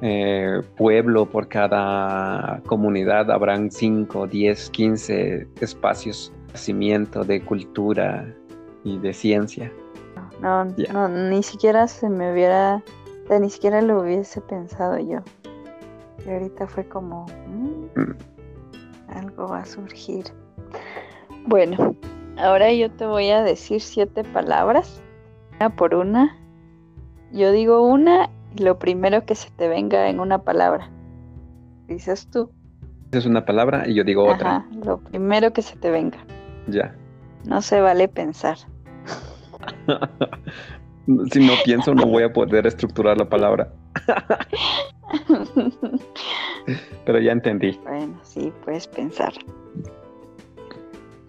eh, 0.02 0.62
pueblo, 0.76 1.26
por 1.26 1.48
cada 1.48 2.62
comunidad 2.68 3.32
habrán 3.32 3.72
5, 3.72 4.28
10, 4.28 4.70
15 4.70 5.48
espacios 5.62 6.32
de 6.48 6.54
nacimiento, 6.54 7.24
de 7.24 7.42
cultura 7.44 8.34
y 8.84 8.98
de 9.00 9.14
ciencia. 9.14 9.72
No, 10.42 10.66
no, 10.94 11.08
ni 11.10 11.42
siquiera 11.42 11.88
se 11.88 12.10
me 12.10 12.32
hubiera, 12.32 12.84
sea, 13.28 13.40
ni 13.40 13.50
siquiera 13.50 13.82
lo 13.82 14.02
hubiese 14.02 14.40
pensado 14.42 15.00
yo. 15.00 15.20
Y 16.26 16.30
ahorita 16.30 16.68
fue 16.68 16.88
como, 16.88 17.26
mm, 17.48 18.00
Mm. 18.00 18.16
algo 19.10 19.48
va 19.48 19.60
a 19.60 19.66
surgir. 19.66 20.26
Bueno, 21.48 21.96
ahora 22.38 22.72
yo 22.72 22.92
te 22.92 23.06
voy 23.06 23.30
a 23.30 23.42
decir 23.42 23.82
siete 23.82 24.24
palabras, 24.24 25.02
una 25.56 25.76
por 25.76 25.96
una. 25.96 26.38
Yo 27.32 27.52
digo 27.52 27.82
una 27.82 28.30
y 28.56 28.64
lo 28.64 28.80
primero 28.80 29.26
que 29.26 29.36
se 29.36 29.50
te 29.52 29.68
venga 29.68 30.10
en 30.10 30.20
una 30.20 30.44
palabra. 30.44 30.90
Dices 31.88 32.28
tú. 32.30 32.52
Es 33.12 33.26
una 33.26 33.46
palabra 33.46 33.88
y 33.88 33.96
yo 33.96 34.04
digo 34.04 34.26
otra. 34.26 34.58
Ajá, 34.58 34.68
lo 34.84 35.00
primero 35.00 35.54
que 35.54 35.62
se 35.62 35.78
te 35.78 35.90
venga. 35.90 36.18
Ya. 36.68 36.94
No 37.46 37.62
se 37.62 37.80
vale 37.80 38.08
pensar. 38.08 38.58
si 41.32 41.40
no 41.40 41.54
pienso, 41.64 41.94
no 41.94 42.06
voy 42.06 42.24
a 42.24 42.34
poder 42.34 42.68
estructurar 42.68 43.18
la 43.18 43.30
palabra. 43.30 43.72
Pero 47.06 47.20
ya 47.20 47.32
entendí. 47.32 47.80
Bueno, 47.84 48.20
sí, 48.24 48.52
puedes 48.66 48.88
pensar. 48.88 49.34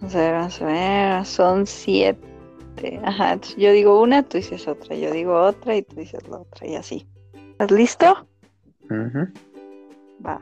Vamos 0.01 0.15
a 0.15 0.19
ver, 0.19 0.33
vamos 0.33 0.61
a 0.61 0.65
ver. 0.65 1.25
Son 1.25 1.65
siete. 1.65 2.28
Ajá, 3.03 3.39
yo 3.57 3.71
digo 3.71 4.01
una, 4.01 4.23
tú 4.23 4.37
dices 4.37 4.67
otra. 4.67 4.95
Yo 4.95 5.11
digo 5.11 5.39
otra 5.39 5.75
y 5.75 5.83
tú 5.83 5.97
dices 5.97 6.27
la 6.27 6.37
otra. 6.37 6.67
Y 6.67 6.75
así. 6.75 7.07
¿Estás 7.51 7.71
listo? 7.71 8.27
Va. 10.25 10.39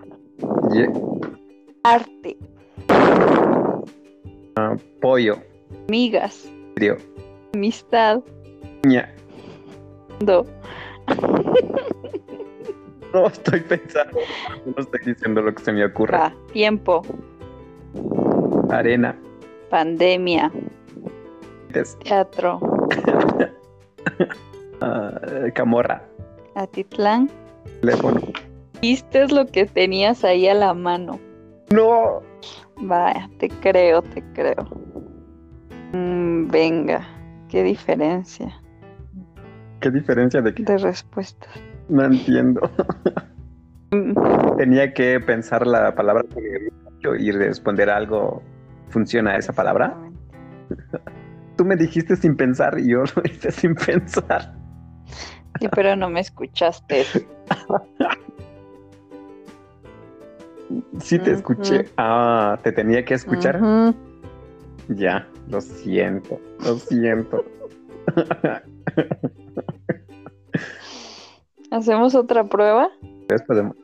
Arte, 1.84 2.38
Pollo. 5.02 5.38
amigas, 5.88 6.50
Dio. 6.76 6.98
amistad, 7.54 8.22
do, 10.20 10.46
No 13.14 13.28
estoy 13.28 13.62
pensando. 13.62 14.20
No 14.66 14.74
estoy 14.78 15.00
diciendo 15.06 15.42
lo 15.42 15.56
que 15.56 15.64
se 15.64 15.72
me 15.72 15.86
ocurre. 15.86 16.18
va, 16.18 16.34
tiempo, 16.52 17.02
Arena. 18.70 19.18
pandemia, 19.70 20.52
Teatro, 22.04 22.60
ah, 24.82 25.12
camorra. 25.54 26.04
Atitlán. 26.56 27.30
Teléfono. 27.82 28.22
Viste 28.82 29.28
lo 29.28 29.46
que 29.48 29.66
tenías 29.66 30.24
ahí 30.24 30.48
a 30.48 30.54
la 30.54 30.74
mano. 30.74 31.20
No. 31.72 32.22
Vaya, 32.82 33.30
te 33.40 33.50
creo, 33.50 34.02
te 34.02 34.24
creo. 34.34 34.68
Mm, 35.94 36.48
venga, 36.50 37.08
qué 37.50 37.64
diferencia 37.64 38.54
¿Qué 39.80 39.90
diferencia 39.92 40.42
de 40.42 40.54
qué? 40.54 40.64
de 40.64 40.78
respuestas. 40.78 41.50
No 41.90 42.04
entiendo. 42.06 42.62
Mm, 43.92 44.14
Tenía 44.58 44.94
que 44.94 45.20
pensar 45.20 45.66
la 45.66 45.96
palabra 45.96 46.24
que 46.24 46.42
me 46.42 46.48
había 46.56 46.70
dicho 46.96 47.16
y 47.16 47.32
responder 47.32 47.90
algo. 47.90 48.42
¿Funciona 48.90 49.38
esa 49.38 49.54
palabra? 49.54 49.96
Tú 51.58 51.66
me 51.66 51.76
dijiste 51.76 52.16
sin 52.16 52.38
pensar 52.38 52.80
y 52.80 52.92
yo 52.92 53.04
lo 53.16 53.24
hice 53.26 53.52
sin 53.52 53.76
pensar. 53.76 54.54
Sí, 55.60 55.68
pero 55.72 55.96
no 55.96 56.10
me 56.10 56.20
escuchaste. 56.20 57.04
Sí 61.00 61.18
te 61.20 61.32
escuché. 61.32 61.90
Ah, 61.98 62.60
te 62.62 62.72
tenía 62.72 63.04
que 63.04 63.16
escuchar. 63.16 63.60
Ya, 64.90 65.28
lo 65.50 65.60
siento, 65.62 66.40
lo 66.64 66.78
siento. 66.78 67.44
¿Hacemos 71.72 72.16
otra 72.16 72.44
prueba? 72.44 72.90
Entonces 73.02 73.46
podemos, 73.48 73.76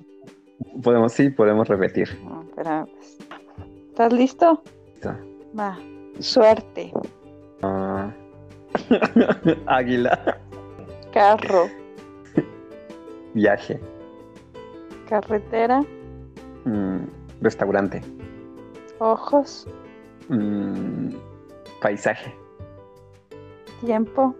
podemos, 0.81 1.11
sí, 1.11 1.29
podemos 1.29 1.67
repetir. 1.67 2.09
No, 2.23 2.43
espera, 2.43 2.85
pues. 2.85 3.17
¿Estás 3.89 4.13
listo? 4.13 4.63
Listo. 4.93 5.15
Va. 5.57 5.77
Suerte. 6.19 6.91
Águila, 9.67 10.39
carro, 11.11 11.69
viaje, 13.33 13.79
carretera, 15.07 15.81
mm, 16.65 17.05
restaurante, 17.41 18.01
ojos, 18.99 19.67
mm, 20.29 21.09
paisaje, 21.81 22.33
tiempo, 23.81 24.35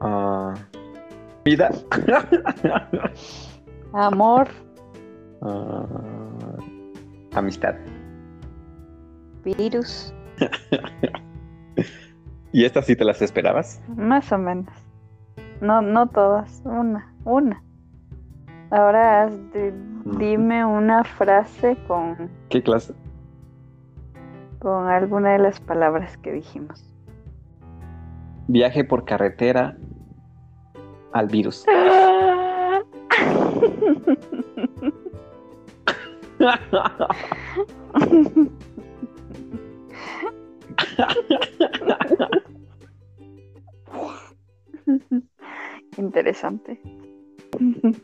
ah, 0.00 0.54
vida, 1.44 1.70
amor, 3.92 4.48
ah, 5.42 5.86
amistad. 7.34 7.74
virus, 9.44 10.14
¿Y 12.52 12.64
estas 12.64 12.86
sí 12.86 12.96
te 12.96 13.04
las 13.04 13.22
esperabas? 13.22 13.80
más 13.96 14.30
o 14.32 14.38
menos. 14.38 14.72
No, 15.60 15.80
no 15.80 16.06
todas, 16.08 16.60
una, 16.64 17.14
una. 17.24 17.62
Ahora 18.70 19.26
de- 19.26 19.72
dime 20.18 20.64
una 20.64 21.04
frase 21.04 21.76
con, 21.86 22.30
¿Qué 22.48 22.62
clase? 22.62 22.94
con 24.58 24.86
alguna 24.88 25.32
de 25.32 25.38
las 25.38 25.60
palabras 25.60 26.16
que 26.18 26.32
dijimos. 26.32 26.84
Viaje 28.48 28.84
por 28.84 29.04
carretera 29.04 29.76
al 31.12 31.28
virus. 31.28 31.64
Interesante. 45.98 46.80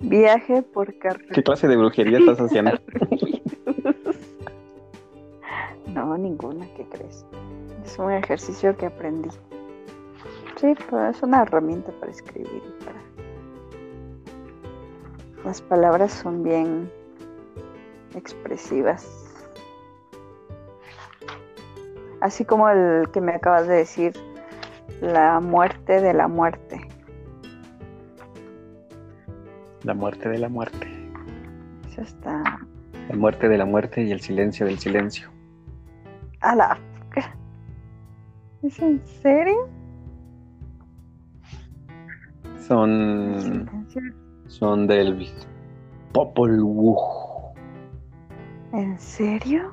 Viaje 0.00 0.62
por 0.62 0.98
carretera. 0.98 1.34
¿Qué 1.34 1.42
clase 1.42 1.68
de 1.68 1.76
brujería 1.76 2.18
estás 2.18 2.38
haciendo? 2.40 2.72
No, 5.96 6.18
ninguna, 6.18 6.66
¿qué 6.76 6.84
crees? 6.90 7.24
Es 7.82 7.98
un 7.98 8.12
ejercicio 8.12 8.76
que 8.76 8.84
aprendí. 8.84 9.30
Sí, 10.56 10.74
pues 10.90 11.16
es 11.16 11.22
una 11.22 11.40
herramienta 11.40 11.90
para 11.92 12.12
escribir 12.12 12.62
y 12.66 12.84
para. 12.84 13.00
Las 15.42 15.62
palabras 15.62 16.12
son 16.12 16.42
bien 16.42 16.90
expresivas. 18.14 19.06
Así 22.20 22.44
como 22.44 22.68
el 22.68 23.08
que 23.10 23.22
me 23.22 23.32
acabas 23.32 23.66
de 23.66 23.76
decir, 23.76 24.12
la 25.00 25.40
muerte 25.40 26.00
de 26.00 26.14
la 26.14 26.28
muerte. 26.28 26.80
La 29.82 29.94
muerte 29.94 30.28
de 30.28 30.38
la 30.38 30.48
muerte. 30.48 30.86
Eso 31.88 32.02
está. 32.02 32.42
La 33.08 33.16
muerte 33.16 33.48
de 33.48 33.58
la 33.58 33.64
muerte 33.64 34.02
y 34.02 34.10
el 34.10 34.20
silencio 34.20 34.66
del 34.66 34.78
silencio. 34.78 35.30
A 36.40 36.54
la. 36.54 36.78
¿Es 38.62 38.78
en 38.80 39.00
serio? 39.22 39.68
Son, 42.66 43.70
son 44.48 44.86
del 44.88 45.28
Popol 46.12 46.60
Vuh. 46.62 46.96
¿En 48.72 48.98
serio? 48.98 49.72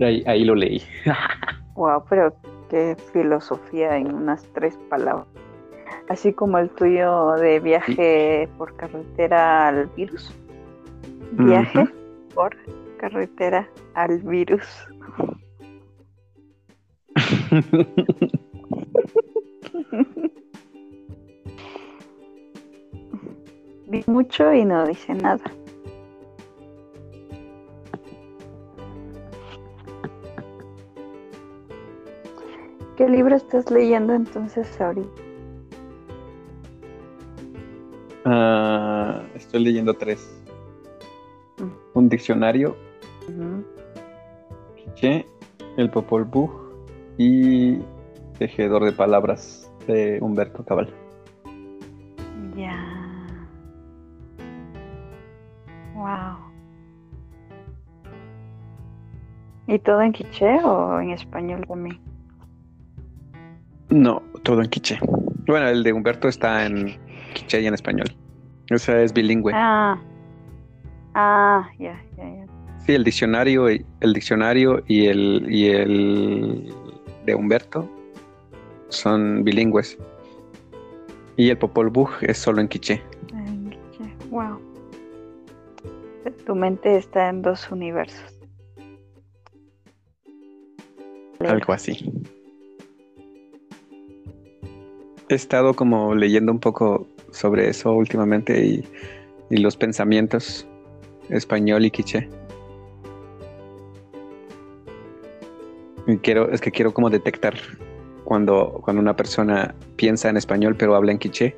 Ahí, 0.00 0.22
ahí 0.26 0.44
lo 0.44 0.54
leí. 0.54 0.82
Wow, 1.74 2.04
pero 2.08 2.32
filosofía 3.12 3.96
en 3.96 4.14
unas 4.14 4.44
tres 4.52 4.76
palabras. 4.88 5.26
Así 6.08 6.32
como 6.32 6.58
el 6.58 6.70
tuyo 6.70 7.32
de 7.32 7.60
viaje 7.60 8.48
por 8.58 8.76
carretera 8.76 9.68
al 9.68 9.86
virus. 9.96 10.34
Viaje 11.32 11.86
por 12.34 12.56
carretera 12.98 13.68
al 13.94 14.18
virus. 14.18 14.66
Vi 23.86 24.04
mucho 24.06 24.52
y 24.52 24.64
no 24.64 24.86
dice 24.86 25.14
nada. 25.14 25.44
¿Qué 32.96 33.08
libro 33.08 33.34
estás 33.34 33.70
leyendo 33.70 34.14
entonces 34.14 34.80
ahorita? 34.80 35.08
Ah, 38.24 39.22
estoy 39.34 39.64
leyendo 39.64 39.94
tres. 39.94 40.40
Mm. 41.58 41.98
Un 41.98 42.08
diccionario, 42.08 42.76
Ujú. 43.28 43.64
Quiché, 44.76 45.26
el 45.76 45.90
Popol 45.90 46.24
Vuh 46.24 46.50
y 47.18 47.78
Tejedor 48.38 48.84
de 48.84 48.92
Palabras 48.92 49.70
de 49.86 50.18
Humberto 50.20 50.64
Cabal. 50.64 50.88
Ya. 52.56 52.76
Wow. 55.94 56.36
¿Y 59.66 59.78
todo 59.78 60.02
en 60.02 60.12
quiché 60.12 60.62
o 60.62 61.00
en 61.00 61.10
español 61.10 61.64
también? 61.66 61.98
No, 63.94 64.20
todo 64.42 64.60
en 64.60 64.68
quiché. 64.70 64.98
Bueno, 65.46 65.68
el 65.68 65.84
de 65.84 65.92
Humberto 65.92 66.26
está 66.26 66.66
en 66.66 66.98
quiché 67.32 67.60
y 67.60 67.66
en 67.66 67.74
español. 67.74 68.08
O 68.74 68.78
sea, 68.78 69.00
es 69.00 69.12
bilingüe. 69.12 69.52
Ah. 69.54 69.96
Ah, 71.14 71.68
ya, 71.78 72.02
ya, 72.16 72.24
ya. 72.24 72.46
Sí, 72.84 72.92
el 72.92 73.04
diccionario, 73.04 73.70
y- 73.70 73.86
el 74.00 74.12
diccionario 74.12 74.82
y 74.88 75.06
el, 75.06 75.46
y 75.48 75.66
el 75.68 76.74
de 77.24 77.34
Humberto 77.36 77.88
son 78.88 79.44
bilingües. 79.44 79.96
Y 81.36 81.50
el 81.50 81.58
Popol 81.58 81.88
Vuh 81.88 82.08
es 82.22 82.36
solo 82.38 82.60
en 82.60 82.66
quiché. 82.66 83.00
En 83.32 83.70
quiché. 83.70 84.12
Wow. 84.30 84.58
Tu 86.44 86.54
mente 86.56 86.96
está 86.96 87.28
en 87.28 87.42
dos 87.42 87.70
universos. 87.70 88.40
Algo 91.38 91.72
así. 91.72 92.10
He 95.28 95.34
estado 95.34 95.74
como 95.74 96.14
leyendo 96.14 96.52
un 96.52 96.60
poco 96.60 97.06
sobre 97.30 97.68
eso 97.68 97.92
últimamente 97.92 98.64
y, 98.64 98.84
y 99.50 99.56
los 99.58 99.76
pensamientos 99.76 100.66
español 101.30 101.84
y 101.84 101.90
quiché. 101.90 102.28
Y 106.06 106.18
quiero, 106.18 106.50
es 106.50 106.60
que 106.60 106.70
quiero 106.70 106.92
como 106.92 107.08
detectar 107.08 107.54
cuando, 108.24 108.80
cuando 108.82 109.00
una 109.00 109.16
persona 109.16 109.74
piensa 109.96 110.28
en 110.28 110.36
español 110.36 110.76
pero 110.76 110.94
habla 110.94 111.12
en 111.12 111.18
quiché 111.18 111.56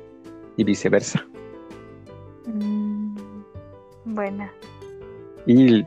y 0.55 0.63
viceversa. 0.63 1.25
Mm, 2.45 3.17
buena. 4.05 4.51
Y 5.45 5.85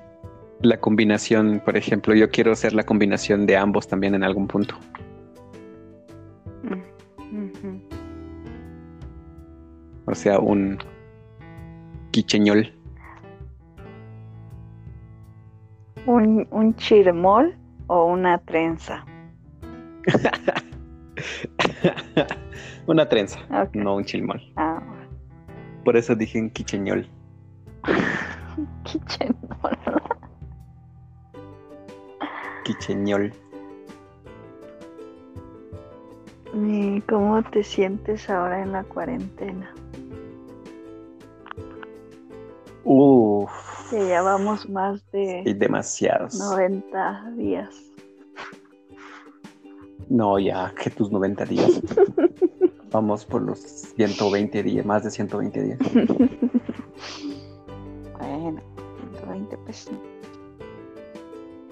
la 0.62 0.78
combinación, 0.78 1.62
por 1.64 1.76
ejemplo, 1.76 2.14
yo 2.14 2.30
quiero 2.30 2.52
hacer 2.52 2.74
la 2.74 2.82
combinación 2.82 3.46
de 3.46 3.56
ambos 3.56 3.88
también 3.88 4.14
en 4.14 4.24
algún 4.24 4.46
punto. 4.46 4.74
O 10.10 10.14
sea, 10.14 10.40
un 10.40 10.78
quicheñol. 12.10 12.72
¿Un, 16.06 16.48
un 16.50 16.74
chirmol 16.74 17.56
o 17.86 18.06
una 18.06 18.38
trenza? 18.38 19.04
Una 22.86 23.08
trenza, 23.08 23.38
no 23.74 23.96
un 23.96 24.04
chilmol. 24.04 24.40
Ah, 24.56 24.80
Por 25.84 25.96
eso 25.96 26.16
dije 26.16 26.40
un 26.40 26.50
quicheñol. 26.50 27.06
quichemol. 28.84 29.78
Quicheñol. 32.64 33.32
¿Y 36.54 37.00
cómo 37.02 37.42
te 37.44 37.62
sientes 37.62 38.28
ahora 38.28 38.62
en 38.62 38.72
la 38.72 38.82
cuarentena? 38.82 39.72
Uf, 42.92 43.88
Que 43.88 44.08
ya 44.08 44.20
vamos 44.20 44.68
más 44.68 45.08
de 45.12 45.44
hay 45.46 45.54
demasiados. 45.54 46.34
90 46.34 47.30
días. 47.36 47.72
No, 50.08 50.40
ya, 50.40 50.74
que 50.74 50.90
tus 50.90 51.08
90 51.12 51.44
días. 51.44 51.80
Vamos 52.90 53.24
por 53.24 53.42
los 53.42 53.60
120 53.60 54.64
días, 54.64 54.84
más 54.84 55.04
de 55.04 55.12
120 55.12 55.62
días. 55.62 55.78
Bueno, 58.18 58.60
120 59.12 59.56
pesos. 59.58 59.94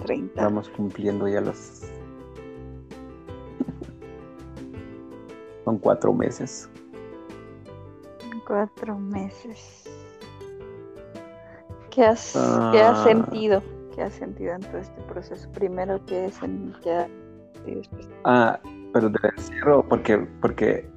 30. 0.05 0.41
Vamos 0.41 0.69
cumpliendo 0.69 1.27
ya 1.27 1.41
los... 1.41 1.57
Son 5.65 5.77
cuatro 5.79 6.13
meses. 6.13 6.69
Cuatro 8.47 8.97
meses. 8.97 9.88
¿Qué 11.99 12.05
has, 12.05 12.31
¿qué 12.71 12.79
has 12.81 12.99
Ah. 12.99 13.03
sentido? 13.03 13.61
¿Qué 13.93 14.01
has 14.03 14.13
sentido 14.13 14.53
en 14.53 14.61
todo 14.61 14.77
este 14.77 15.01
proceso? 15.01 15.51
Primero, 15.51 15.99
¿qué 16.05 16.27
es 16.27 16.41
en 16.41 16.73
qué 16.81 17.07
y 17.67 17.75
después? 17.75 18.09
Ah, 18.23 18.57
pero 18.93 19.09
del 19.09 19.33
encierro, 19.35 19.83
porque, 19.83 20.17
porque 20.39 20.89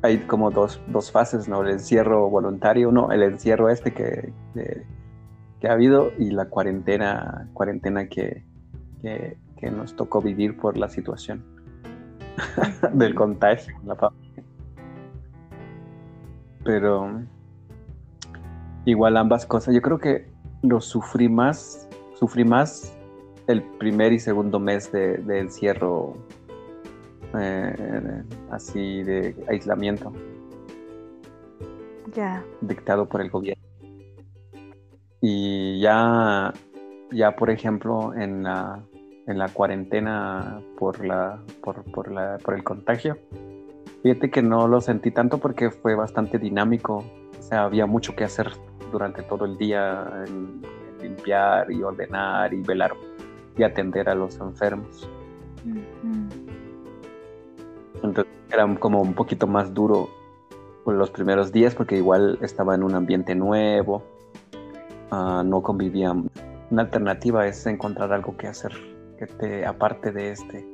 hay 0.00 0.16
como 0.20 0.50
dos, 0.50 0.80
dos 0.86 1.12
fases, 1.12 1.46
¿no? 1.46 1.60
El 1.60 1.72
encierro 1.72 2.30
voluntario, 2.30 2.90
no, 2.90 3.12
el 3.12 3.22
encierro 3.22 3.68
este 3.68 3.92
que, 3.92 4.32
que, 4.54 4.86
que 5.60 5.68
ha 5.68 5.72
habido 5.72 6.10
y 6.18 6.30
la 6.30 6.46
cuarentena, 6.46 7.50
cuarentena 7.52 8.08
que, 8.08 8.42
que, 9.02 9.36
que 9.58 9.70
nos 9.70 9.94
tocó 9.94 10.22
vivir 10.22 10.56
por 10.56 10.78
la 10.78 10.88
situación 10.88 11.44
del 12.94 13.14
contagio 13.14 13.76
en 13.82 13.88
la 13.88 13.96
familia. 13.96 14.42
Pero 16.64 17.10
igual 18.86 19.18
ambas 19.18 19.44
cosas, 19.44 19.74
yo 19.74 19.82
creo 19.82 19.98
que 19.98 20.34
lo 20.62 20.80
sufrí 20.80 21.28
más, 21.28 21.88
sufrí 22.18 22.44
más 22.44 22.96
el 23.46 23.62
primer 23.78 24.12
y 24.12 24.18
segundo 24.18 24.58
mes 24.58 24.90
de, 24.92 25.18
de 25.18 25.40
encierro 25.40 26.14
eh, 27.38 28.22
así 28.50 29.02
de 29.02 29.36
aislamiento 29.48 30.12
Ya. 32.14 32.44
dictado 32.60 33.06
por 33.06 33.20
el 33.20 33.30
gobierno. 33.30 33.62
Y 35.20 35.80
ya, 35.80 36.52
ya 37.10 37.36
por 37.36 37.50
ejemplo, 37.50 38.14
en 38.14 38.42
la, 38.44 38.82
en 39.26 39.38
la 39.38 39.48
cuarentena 39.48 40.60
por, 40.78 41.04
la, 41.04 41.42
por, 41.62 41.84
por, 41.90 42.10
la, 42.12 42.38
por 42.38 42.54
el 42.54 42.62
contagio, 42.64 43.18
fíjate 44.02 44.30
que 44.30 44.42
no 44.42 44.68
lo 44.68 44.80
sentí 44.80 45.10
tanto 45.10 45.38
porque 45.38 45.70
fue 45.70 45.94
bastante 45.94 46.38
dinámico. 46.38 47.04
O 47.38 47.42
sea, 47.42 47.64
había 47.64 47.86
mucho 47.86 48.14
que 48.14 48.24
hacer 48.24 48.52
durante 48.92 49.22
todo 49.22 49.44
el 49.44 49.56
día, 49.56 50.08
en- 50.26 50.62
limpiar 51.02 51.70
y 51.70 51.82
ordenar 51.82 52.52
y 52.54 52.62
velar 52.62 52.94
y 53.56 53.62
atender 53.62 54.08
a 54.08 54.14
los 54.14 54.38
enfermos. 54.40 55.08
Entonces 58.02 58.32
era 58.50 58.66
como 58.76 59.02
un 59.02 59.14
poquito 59.14 59.46
más 59.46 59.72
duro 59.74 60.08
los 60.86 61.10
primeros 61.10 61.52
días 61.52 61.74
porque 61.74 61.96
igual 61.96 62.38
estaba 62.42 62.74
en 62.74 62.82
un 62.82 62.94
ambiente 62.94 63.34
nuevo, 63.34 64.02
ah, 65.10 65.42
no 65.44 65.62
convivía. 65.62 66.12
Una 66.70 66.82
alternativa 66.82 67.46
es 67.46 67.66
encontrar 67.66 68.12
algo 68.12 68.36
que 68.36 68.46
hacer 68.48 68.72
que 69.18 69.26
te 69.26 69.66
aparte 69.66 70.12
de 70.12 70.30
este 70.32 70.66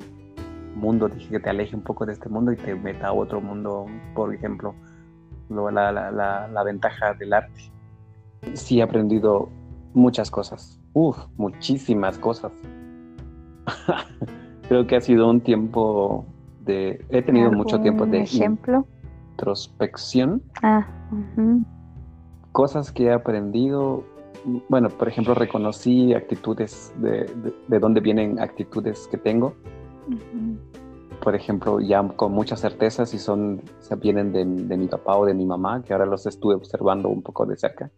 mundo, 0.75 1.09
dije 1.09 1.29
que 1.31 1.40
te 1.40 1.51
aleje 1.51 1.77
un 1.77 1.83
poco 1.83 2.05
de 2.07 2.12
este 2.12 2.29
mundo 2.29 2.53
y 2.53 2.57
te 2.57 2.75
meta 2.75 3.09
a 3.09 3.12
otro 3.12 3.40
mundo, 3.40 3.87
por 4.14 4.35
ejemplo, 4.35 4.75
lo- 5.48 5.70
la, 5.70 5.92
la- 5.92 6.11
la- 6.11 6.48
la 6.48 6.62
ventaja 6.64 7.14
del 7.14 7.33
arte. 7.35 7.70
Sí 8.55 8.81
he 8.81 8.83
aprendido 8.83 9.49
muchas 9.95 10.31
cosas, 10.31 10.81
uf, 10.93 11.17
muchísimas 11.37 12.19
cosas. 12.19 12.53
Creo 14.69 14.87
que 14.87 14.97
ha 14.97 15.01
sido 15.01 15.29
un 15.29 15.41
tiempo 15.41 16.25
de... 16.65 17.05
He 17.11 17.23
tenido 17.23 17.53
mucho 17.53 17.81
tiempo 17.81 18.05
¿Algún 18.05 18.19
de 18.19 18.25
ejemplo? 18.25 18.87
introspección, 19.33 20.43
Ah, 20.63 20.87
cosas 22.53 22.93
que 22.93 23.05
he 23.05 23.13
aprendido. 23.13 24.05
Bueno, 24.69 24.89
por 24.89 25.09
ejemplo, 25.09 25.35
reconocí 25.35 26.15
actitudes 26.15 26.93
de, 26.99 27.25
de, 27.25 27.55
de 27.69 27.79
dónde 27.79 28.01
vienen 28.01 28.39
actitudes 28.41 29.09
que 29.09 29.17
tengo. 29.19 29.55
Por 31.23 31.35
ejemplo, 31.35 31.81
ya 31.81 32.03
con 32.09 32.33
mucha 32.33 32.57
certeza 32.57 33.07
si 33.07 33.19
son, 33.19 33.63
si 33.81 33.95
vienen 33.97 34.33
de, 34.33 34.45
de 34.45 34.77
mi 34.77 34.89
papá 34.89 35.17
o 35.17 35.25
de 35.25 35.35
mi 35.35 35.47
mamá, 35.47 35.83
que 35.83 35.93
ahora 35.93 36.07
los 36.07 36.27
estuve 36.27 36.55
observando 36.55 37.09
un 37.09 37.23
poco 37.23 37.47
de 37.47 37.57
cerca. 37.57 37.91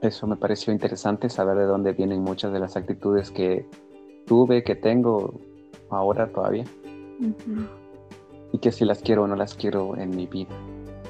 Eso 0.00 0.26
me 0.26 0.36
pareció 0.36 0.72
interesante, 0.72 1.28
saber 1.28 1.56
de 1.58 1.64
dónde 1.64 1.92
vienen 1.92 2.22
muchas 2.22 2.52
de 2.52 2.60
las 2.60 2.76
actitudes 2.76 3.30
que 3.30 3.66
tuve, 4.26 4.62
que 4.62 4.74
tengo 4.76 5.40
ahora 5.90 6.28
todavía. 6.30 6.64
Y 8.52 8.58
que 8.58 8.70
si 8.72 8.84
las 8.84 9.02
quiero 9.02 9.24
o 9.24 9.26
no 9.26 9.34
las 9.36 9.54
quiero 9.54 9.96
en 9.96 10.10
mi 10.10 10.26
vida. 10.26 10.50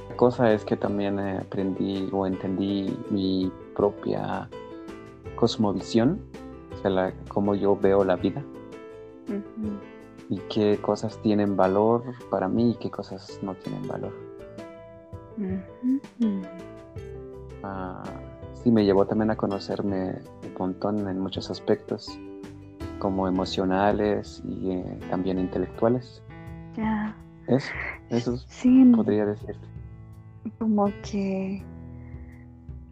La 0.08 0.16
cosa 0.16 0.52
es 0.52 0.64
que 0.64 0.76
también 0.76 1.18
aprendí 1.18 2.08
o 2.12 2.26
entendí 2.26 2.96
mi 3.10 3.52
propia 3.76 4.48
cosmovisión, 5.36 6.18
o 6.74 6.76
sea, 6.80 6.90
la- 6.90 7.12
cómo 7.28 7.54
yo 7.54 7.76
veo 7.76 8.04
la 8.04 8.16
vida 8.16 8.42
y 10.30 10.38
qué 10.48 10.78
cosas 10.80 11.20
tienen 11.22 11.56
valor 11.56 12.02
para 12.30 12.48
mí 12.48 12.70
y 12.70 12.74
qué 12.76 12.90
cosas 12.90 13.38
no 13.42 13.54
tienen 13.54 13.86
valor. 13.86 14.12
Ah, 17.62 18.02
sí, 18.54 18.70
me 18.70 18.84
llevó 18.84 19.06
también 19.06 19.30
a 19.30 19.36
conocerme 19.36 20.14
un 20.44 20.54
montón 20.58 21.08
en 21.08 21.18
muchos 21.20 21.50
aspectos 21.50 22.18
como 22.98 23.28
emocionales 23.28 24.42
y 24.44 24.72
eh, 24.72 24.98
también 25.10 25.38
intelectuales. 25.38 26.22
Ya. 26.76 27.14
Eso, 27.46 27.70
eso 28.10 28.36
Sí, 28.48 28.84
podría 28.94 29.24
decirte. 29.26 29.66
como 30.58 30.86
que 31.02 31.62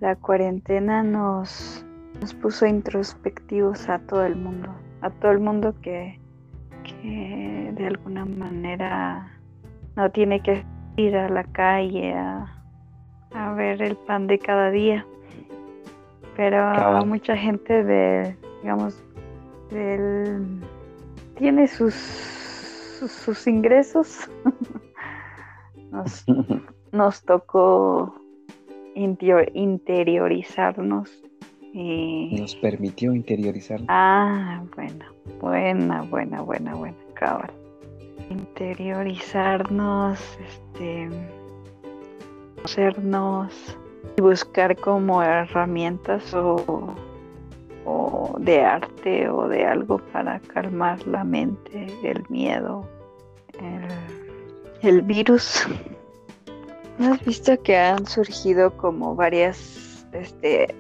la 0.00 0.16
cuarentena 0.16 1.02
nos, 1.02 1.84
nos 2.20 2.34
puso 2.34 2.66
introspectivos 2.66 3.88
a 3.88 3.98
todo 4.00 4.24
el 4.24 4.36
mundo, 4.36 4.68
a 5.02 5.10
todo 5.10 5.32
el 5.32 5.40
mundo 5.40 5.74
que, 5.82 6.20
que 6.84 7.72
de 7.76 7.86
alguna 7.86 8.24
manera 8.24 9.30
no 9.96 10.10
tiene 10.10 10.40
que 10.42 10.64
ir 10.96 11.16
a 11.16 11.28
la 11.28 11.44
calle 11.44 12.14
a, 12.14 12.55
a 13.36 13.52
ver 13.54 13.82
el 13.82 13.96
pan 13.96 14.26
de 14.26 14.38
cada 14.38 14.70
día. 14.70 15.06
Pero 16.36 16.58
a 16.58 17.04
mucha 17.04 17.36
gente 17.36 17.84
de, 17.84 18.34
digamos, 18.62 19.02
del, 19.70 20.60
tiene 21.36 21.68
sus, 21.68 21.94
sus, 21.94 23.12
sus 23.12 23.46
ingresos. 23.46 24.28
nos, 25.90 26.24
nos 26.92 27.22
tocó 27.22 28.14
interiorizarnos 28.94 31.22
y 31.72 32.36
Nos 32.40 32.54
permitió 32.56 33.14
interiorizar. 33.14 33.80
ah 33.88 34.62
buena 34.74 35.12
buena 35.40 36.02
buena 36.02 36.40
buena 36.40 36.74
buena 36.74 36.96
cabal 37.12 37.50
interiorizarnos 38.30 40.18
este 40.40 41.10
conocernos 42.66 43.78
y 44.16 44.22
buscar 44.22 44.76
como 44.76 45.22
herramientas 45.22 46.34
o, 46.34 46.94
o 47.84 48.36
de 48.40 48.64
arte 48.64 49.28
o 49.28 49.48
de 49.48 49.64
algo 49.64 49.98
para 50.12 50.40
calmar 50.40 51.06
la 51.06 51.22
mente 51.22 51.86
el 52.02 52.24
miedo 52.28 52.88
el, 53.60 54.88
el 54.88 55.02
virus. 55.02 55.66
¿No 56.98 57.12
has 57.12 57.24
visto 57.24 57.62
que 57.62 57.76
han 57.76 58.04
surgido 58.04 58.76
como 58.76 59.14
varias 59.14 60.04
este, 60.12 60.74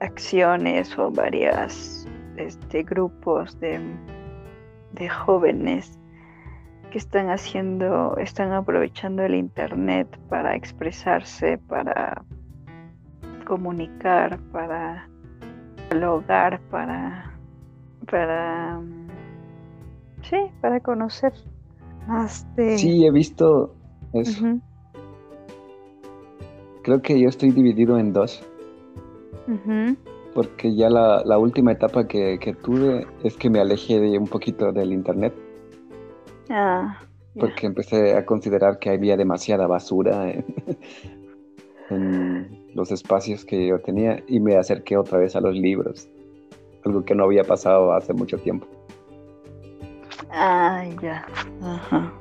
acciones 0.00 0.98
o 0.98 1.10
varias 1.10 2.08
este, 2.36 2.84
grupos 2.84 3.60
de, 3.60 3.80
de 4.92 5.08
jóvenes 5.10 5.98
que 6.92 6.98
están 6.98 7.30
haciendo, 7.30 8.16
están 8.18 8.52
aprovechando 8.52 9.22
el 9.22 9.34
internet 9.34 10.06
para 10.28 10.54
expresarse, 10.54 11.56
para 11.56 12.22
comunicar, 13.46 14.38
para 14.52 15.08
dialogar, 15.88 16.60
para, 16.70 17.32
para, 18.10 18.78
mm, 18.78 19.08
sí, 20.22 20.36
para 20.60 20.80
conocer 20.80 21.32
más 22.06 22.46
de... 22.56 22.76
Sí, 22.76 23.06
he 23.06 23.10
visto 23.10 23.74
eso. 24.12 24.58
Creo 26.82 27.00
que 27.00 27.18
yo 27.18 27.30
estoy 27.30 27.52
dividido 27.52 27.98
en 27.98 28.12
dos, 28.12 28.46
porque 30.34 30.74
ya 30.74 30.90
la, 30.90 31.22
la 31.24 31.38
última 31.38 31.72
etapa 31.72 32.06
que, 32.06 32.38
que 32.38 32.52
tuve 32.52 33.06
es 33.24 33.34
que 33.38 33.48
me 33.48 33.60
alejé 33.60 33.98
de 33.98 34.18
un 34.18 34.26
poquito 34.26 34.72
del 34.72 34.92
internet, 34.92 35.32
Ah, 36.54 36.98
porque 37.38 37.64
empecé 37.66 38.14
a 38.14 38.26
considerar 38.26 38.78
que 38.78 38.90
había 38.90 39.16
demasiada 39.16 39.66
basura 39.66 40.30
en, 40.30 40.44
en 41.90 42.70
los 42.74 42.92
espacios 42.92 43.44
que 43.46 43.66
yo 43.68 43.80
tenía 43.80 44.22
y 44.28 44.38
me 44.38 44.56
acerqué 44.56 44.96
otra 44.98 45.18
vez 45.18 45.34
a 45.34 45.40
los 45.40 45.54
libros, 45.54 46.08
algo 46.84 47.04
que 47.04 47.14
no 47.14 47.24
había 47.24 47.44
pasado 47.44 47.92
hace 47.94 48.12
mucho 48.12 48.36
tiempo. 48.38 48.66
Ah, 50.30 50.84
ya. 51.02 51.26
Ajá. 51.62 52.12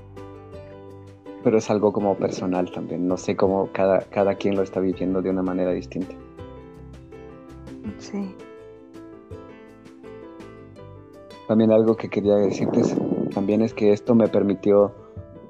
Pero 1.44 1.58
es 1.58 1.70
algo 1.70 1.91
como 1.91 2.15
personal 2.15 2.72
también, 2.72 3.08
no 3.08 3.17
sé 3.17 3.36
cómo 3.36 3.70
cada, 3.74 4.00
cada 4.12 4.36
quien 4.36 4.56
lo 4.56 4.62
está 4.62 4.80
viviendo 4.80 5.22
de 5.22 5.30
una 5.30 5.41
manera 5.44 5.72
distinta. 5.72 6.13
Sí. 7.98 8.34
También 11.48 11.72
algo 11.72 11.98
que 11.98 12.08
quería 12.10 12.36
decirte 12.36 12.80
es- 12.82 12.96
también 13.34 13.62
es 13.62 13.74
que 13.74 13.91
esto 13.94 14.15
me 14.15 14.28
permitió, 14.28 14.94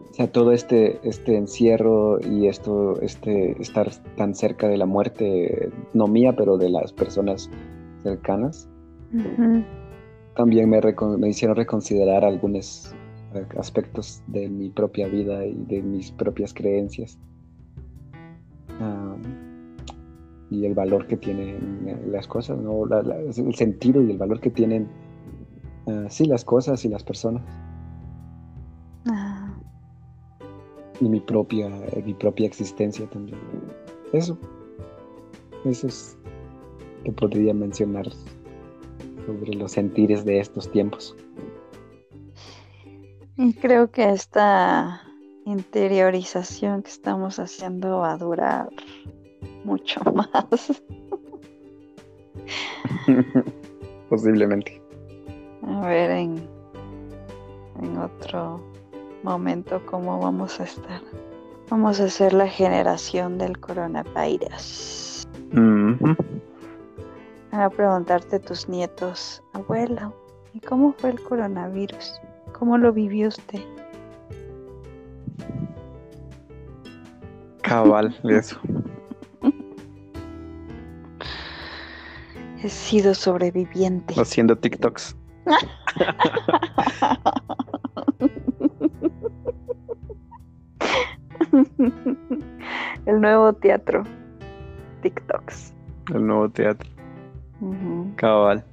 o 0.10 0.14
sea, 0.14 0.32
todo 0.32 0.52
este, 0.52 1.00
este 1.08 1.38
encierro 1.38 2.20
y 2.22 2.48
esto, 2.48 3.00
este, 3.02 3.62
estar 3.62 3.90
tan 4.18 4.36
cerca 4.36 4.68
de 4.68 4.78
la 4.78 4.86
muerte, 4.86 5.70
no 5.94 6.08
mía, 6.08 6.36
pero 6.36 6.58
de 6.58 6.70
las 6.70 6.94
personas 6.94 7.50
cercanas, 8.04 8.68
también 10.36 10.70
me, 10.70 10.80
me 11.18 11.30
hicieron 11.30 11.56
reconsiderar 11.58 12.24
algunos 12.26 12.96
aspectos 13.58 14.22
de 14.28 14.50
mi 14.50 14.70
propia 14.70 15.08
vida 15.08 15.46
y 15.46 15.54
de 15.68 15.82
mis 15.82 16.12
propias 16.12 16.54
creencias. 16.54 17.18
Y 20.50 20.66
el 20.66 20.74
valor 20.74 21.08
que 21.08 21.16
tienen 21.18 21.88
eh, 21.88 21.98
las 22.10 22.28
cosas, 22.28 22.58
¿no? 22.60 22.86
La- 22.86 23.02
la- 23.04 23.20
el 23.20 23.56
sentido 23.56 24.02
y 24.02 24.12
el 24.12 24.18
valor 24.18 24.40
que 24.42 24.50
tienen, 24.50 24.88
ah, 25.88 26.06
sí, 26.10 26.26
las 26.26 26.44
cosas 26.44 26.84
y 26.84 26.90
las 26.90 27.04
personas. 27.04 27.44
Y 31.02 31.10
mi 31.10 31.20
propia, 31.20 31.70
mi 32.06 32.14
propia 32.14 32.46
existencia 32.48 33.10
también. 33.10 33.40
Eso. 34.14 34.38
Eso 35.66 35.88
es 35.88 36.18
que 37.04 37.12
podría 37.12 37.54
mencionar 37.54 38.08
sobre 39.26 39.54
los 39.56 39.72
sentires 39.72 40.24
de 40.24 40.40
estos 40.40 40.72
tiempos. 40.72 41.16
Y 43.38 43.54
creo 43.56 43.90
que 43.90 44.10
esta 44.10 45.02
interiorización 45.46 46.84
que 46.84 46.92
estamos 46.92 47.40
haciendo 47.40 47.98
va 48.00 48.14
a 48.14 48.18
durar 48.18 48.70
mucho 49.64 50.02
más. 50.14 50.84
Posiblemente. 54.10 54.80
A 55.64 55.88
ver 55.88 56.12
en, 56.12 56.48
en 57.82 57.98
otro 57.98 58.71
momento 59.24 59.82
cómo 59.86 60.20
vamos 60.20 60.60
a 60.60 60.64
estar. 60.64 61.02
Vamos 61.70 62.00
a 62.00 62.10
ser 62.10 62.34
la 62.34 62.48
generación 62.48 63.38
del 63.38 63.60
coronavirus. 63.60 65.28
Van 65.52 66.18
a 67.52 67.70
preguntarte 67.70 68.40
tus 68.40 68.68
nietos, 68.68 69.44
abuelo, 69.54 70.14
¿y 70.54 70.60
cómo 70.60 70.94
fue 70.94 71.12
el 71.12 71.22
coronavirus? 71.22 72.14
¿Cómo 72.58 72.78
lo 72.78 72.94
vivió 72.94 73.28
usted? 73.30 73.62
Cabal, 77.62 78.18
eso. 78.24 78.60
He 82.64 82.70
sido 82.70 83.14
sobreviviente. 83.14 84.14
Haciendo 84.20 84.58
TikToks. 84.58 85.16
El 93.06 93.22
nuevo 93.22 93.54
teatro. 93.54 94.04
TikToks. 95.02 95.74
El 96.14 96.28
nuevo 96.28 96.50
teatro. 96.50 96.90
Cabal. 98.16 98.64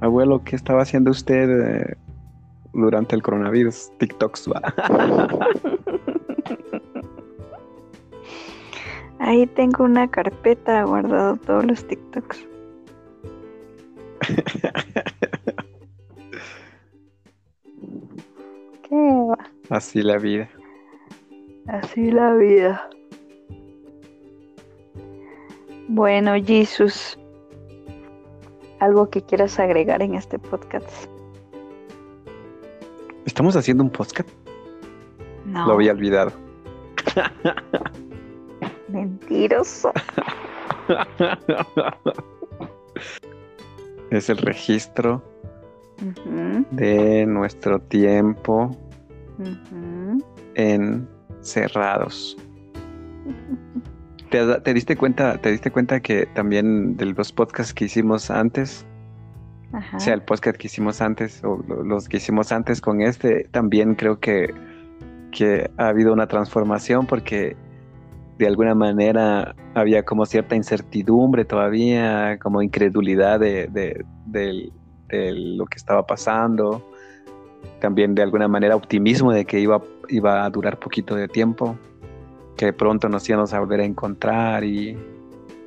Abuelo, 0.00 0.42
¿qué 0.44 0.56
estaba 0.56 0.82
haciendo 0.82 1.10
usted 1.10 1.50
eh, 1.50 1.96
durante 2.72 3.14
el 3.16 3.22
coronavirus? 3.22 3.90
TikToks, 3.98 4.50
va. 4.50 4.62
Ahí 9.18 9.46
tengo 9.46 9.84
una 9.84 10.10
carpeta 10.10 10.84
guardado 10.84 11.36
todos 11.36 11.64
los 11.64 11.86
TikToks. 11.86 12.46
¿Qué 18.88 18.94
va? 18.94 19.38
Así 19.70 20.02
la 20.02 20.18
vida. 20.18 20.48
Así 21.68 22.10
la 22.10 22.34
vida. 22.34 22.90
Bueno, 25.88 26.34
Jesus, 26.44 27.18
¿algo 28.80 29.08
que 29.10 29.22
quieras 29.22 29.58
agregar 29.58 30.02
en 30.02 30.14
este 30.14 30.38
podcast? 30.38 31.08
¿Estamos 33.24 33.56
haciendo 33.56 33.84
un 33.84 33.90
podcast? 33.90 34.28
No, 35.46 35.66
Lo 35.66 35.74
había 35.74 35.92
olvidado. 35.92 36.32
mentiroso. 38.88 39.92
es 44.10 44.30
el 44.30 44.38
registro 44.38 45.22
de 46.70 47.26
nuestro 47.26 47.80
tiempo. 47.80 48.76
¿Te, 50.54 51.06
da- 54.46 54.62
te 54.62 54.74
diste 54.74 54.96
cuenta, 54.96 55.38
te 55.38 55.50
diste 55.52 55.70
cuenta 55.70 56.00
que 56.00 56.26
también 56.34 56.96
de 56.96 57.06
los 57.06 57.32
podcasts 57.32 57.72
que 57.72 57.84
hicimos 57.84 58.30
antes 58.30 58.84
O 59.96 60.00
sea, 60.00 60.14
el 60.14 60.22
podcast 60.22 60.56
que 60.56 60.68
hicimos 60.68 61.00
antes 61.00 61.42
o 61.42 61.56
los 61.84 62.08
que 62.08 62.18
hicimos 62.18 62.52
antes 62.52 62.80
con 62.80 63.00
este, 63.00 63.48
también 63.50 63.96
creo 63.96 64.20
que, 64.20 64.54
que 65.32 65.68
ha 65.78 65.88
habido 65.88 66.12
una 66.12 66.26
transformación 66.28 67.06
porque 67.06 67.56
de 68.38 68.46
alguna 68.46 68.74
manera 68.74 69.54
había 69.74 70.04
como 70.04 70.26
cierta 70.26 70.54
incertidumbre 70.54 71.44
todavía, 71.44 72.38
como 72.38 72.62
incredulidad 72.62 73.40
de, 73.40 73.68
de, 74.26 74.72
lo 75.10 75.66
que 75.66 75.76
estaba 75.76 76.06
pasando, 76.06 76.88
también 77.80 78.14
de 78.14 78.22
alguna 78.22 78.48
manera 78.48 78.76
optimismo 78.76 79.32
de 79.32 79.44
que 79.44 79.60
iba, 79.60 79.82
iba 80.08 80.44
a 80.44 80.50
durar 80.50 80.78
poquito 80.78 81.14
de 81.14 81.28
tiempo, 81.28 81.76
que 82.56 82.72
pronto 82.72 83.08
nos 83.08 83.28
íbamos 83.28 83.52
a 83.52 83.60
volver 83.60 83.80
a 83.80 83.84
encontrar 83.84 84.64
y, 84.64 84.96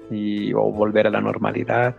y 0.10 0.54
o 0.54 0.72
volver 0.72 1.08
a 1.08 1.10
la 1.10 1.22
normalidad. 1.22 1.96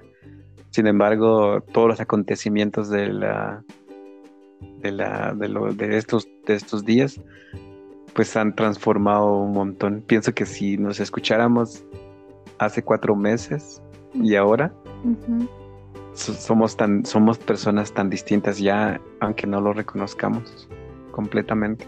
Sin 0.71 0.87
embargo, 0.87 1.61
todos 1.73 1.89
los 1.89 2.01
acontecimientos 2.01 2.91
de 2.91 3.09
la 3.09 3.63
de 4.81 4.93
la 4.93 5.35
de, 5.35 5.97
estos 5.97 6.29
de 6.47 6.55
estos 6.55 6.85
días 6.85 7.21
pues 8.15 8.37
han 8.37 8.55
transformado 8.57 9.37
un 9.37 9.53
montón. 9.53 10.03
Pienso 10.07 10.33
que 10.35 10.45
si 10.47 10.77
nos 10.77 10.99
escucháramos 10.99 11.85
hace 12.59 12.83
cuatro 12.83 13.15
meses 13.15 13.81
y 14.15 14.35
ahora 14.35 14.73
somos 16.19 16.77
tan 16.77 17.05
somos 17.05 17.39
personas 17.39 17.93
tan 17.93 18.11
distintas 18.11 18.59
ya, 18.59 19.01
aunque 19.21 19.47
no 19.47 19.61
lo 19.61 19.73
reconozcamos 19.73 20.69
completamente. 21.13 21.87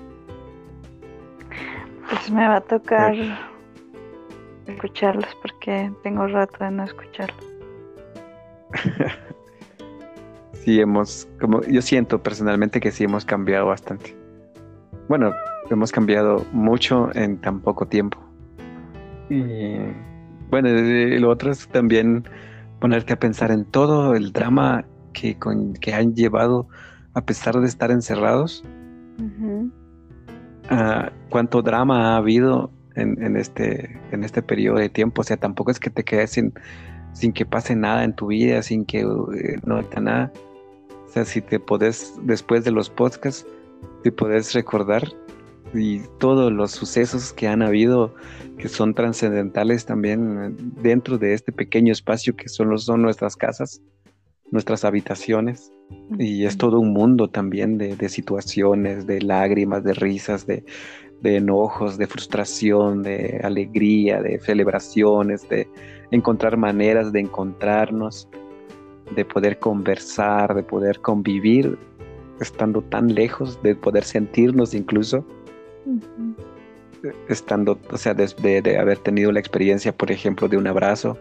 Pues 2.08 2.30
me 2.30 2.46
va 2.46 2.56
a 2.56 2.60
tocar 2.60 3.14
escucharlos 4.66 5.36
porque 5.42 5.92
tengo 6.02 6.26
rato 6.26 6.64
de 6.64 6.70
no 6.70 6.84
escucharlos. 6.84 7.46
sí 10.52 10.80
hemos, 10.80 11.28
como 11.40 11.62
yo 11.62 11.82
siento 11.82 12.22
personalmente 12.22 12.80
que 12.80 12.90
sí 12.90 13.04
hemos 13.04 13.24
cambiado 13.24 13.66
bastante. 13.66 14.16
Bueno, 15.08 15.32
hemos 15.70 15.92
cambiado 15.92 16.44
mucho 16.52 17.10
en 17.14 17.40
tan 17.40 17.60
poco 17.60 17.86
tiempo. 17.86 18.18
Y 19.28 19.76
bueno, 20.50 20.68
lo 20.70 21.30
otro 21.30 21.52
es 21.52 21.68
también 21.68 22.24
ponerte 22.80 23.12
a 23.12 23.18
pensar 23.18 23.50
en 23.50 23.64
todo 23.64 24.14
el 24.14 24.32
drama 24.32 24.84
que, 25.12 25.38
con, 25.38 25.74
que 25.74 25.94
han 25.94 26.14
llevado 26.14 26.68
a 27.14 27.24
pesar 27.24 27.60
de 27.60 27.66
estar 27.66 27.90
encerrados. 27.90 28.64
Ah, 30.68 31.12
cuánto 31.28 31.62
drama 31.62 32.14
ha 32.14 32.16
habido 32.16 32.70
en, 32.94 33.36
este, 33.36 34.00
en 34.12 34.24
este 34.24 34.42
periodo 34.42 34.78
de 34.78 34.88
tiempo. 34.88 35.20
O 35.22 35.24
sea, 35.24 35.36
tampoco 35.36 35.70
es 35.70 35.80
que 35.80 35.90
te 35.90 36.04
quedes 36.04 36.30
sin, 36.30 36.52
sin 37.12 37.32
que 37.32 37.46
pase 37.46 37.76
nada 37.76 38.04
en 38.04 38.14
tu 38.14 38.28
vida, 38.28 38.62
sin 38.62 38.84
que 38.84 39.00
eh, 39.00 39.58
no 39.64 39.76
haya 39.76 40.00
nada. 40.00 40.32
O 41.06 41.12
sea, 41.12 41.24
si 41.24 41.40
te 41.40 41.58
podés, 41.58 42.14
después 42.22 42.64
de 42.64 42.70
los 42.70 42.88
podcasts, 42.88 43.46
te 44.02 44.12
podés 44.12 44.54
recordar 44.54 45.08
y 45.74 46.00
todos 46.18 46.52
los 46.52 46.72
sucesos 46.72 47.32
que 47.32 47.48
han 47.48 47.62
habido 47.62 48.14
que 48.58 48.68
son 48.68 48.94
trascendentales 48.94 49.86
también 49.86 50.56
dentro 50.82 51.18
de 51.18 51.34
este 51.34 51.52
pequeño 51.52 51.92
espacio 51.92 52.36
que 52.36 52.48
solo 52.48 52.76
son 52.78 53.02
nuestras 53.02 53.36
casas, 53.36 53.80
nuestras 54.50 54.84
habitaciones. 54.84 55.72
Y 56.18 56.44
es 56.44 56.56
todo 56.56 56.78
un 56.78 56.92
mundo 56.92 57.28
también 57.28 57.78
de, 57.78 57.96
de 57.96 58.08
situaciones, 58.08 59.06
de 59.06 59.20
lágrimas, 59.22 59.82
de 59.82 59.94
risas, 59.94 60.46
de, 60.46 60.64
de 61.20 61.36
enojos, 61.36 61.98
de 61.98 62.06
frustración, 62.06 63.02
de 63.02 63.40
alegría, 63.42 64.22
de 64.22 64.38
celebraciones, 64.38 65.48
de 65.48 65.68
encontrar 66.10 66.56
maneras 66.56 67.12
de 67.12 67.20
encontrarnos, 67.20 68.28
de 69.14 69.24
poder 69.24 69.58
conversar, 69.58 70.54
de 70.54 70.62
poder 70.62 71.00
convivir, 71.00 71.78
estando 72.40 72.82
tan 72.82 73.14
lejos, 73.14 73.62
de 73.62 73.74
poder 73.74 74.04
sentirnos 74.04 74.74
incluso, 74.74 75.24
estando, 77.28 77.78
o 77.90 77.96
sea, 77.96 78.14
desde 78.14 78.62
de 78.62 78.78
haber 78.78 78.98
tenido 78.98 79.32
la 79.32 79.40
experiencia, 79.40 79.92
por 79.92 80.10
ejemplo, 80.10 80.48
de 80.48 80.56
un 80.56 80.66
abrazo, 80.66 81.18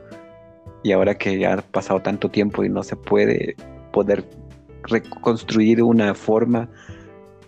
y 0.84 0.92
ahora 0.92 1.16
que 1.16 1.38
ya 1.38 1.54
ha 1.54 1.62
pasado 1.62 2.02
tanto 2.02 2.30
tiempo 2.30 2.64
y 2.64 2.70
no 2.70 2.84
se 2.84 2.96
puede 2.96 3.56
poder 3.92 4.24
reconstruir 4.84 5.84
una 5.84 6.14
forma, 6.14 6.70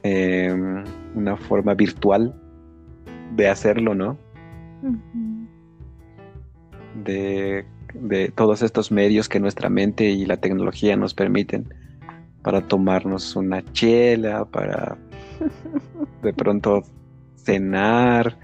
em, 0.03 0.83
una 1.15 1.37
forma 1.37 1.73
virtual 1.73 2.33
de 3.35 3.47
hacerlo, 3.47 3.95
¿no? 3.95 4.17
de, 7.03 7.65
todos 8.35 8.61
estos 8.61 8.91
medios 8.91 9.29
que 9.29 9.39
nuestra 9.39 9.69
mente 9.69 10.09
y 10.09 10.25
la 10.25 10.37
tecnología 10.37 10.95
nos 10.95 11.13
permiten 11.13 11.73
para 12.41 12.61
tomarnos 12.61 13.35
una 13.35 13.63
chela, 13.73 14.45
para 14.45 14.97
de 16.23 16.33
pronto 16.33 16.83
cenar, 17.43 18.37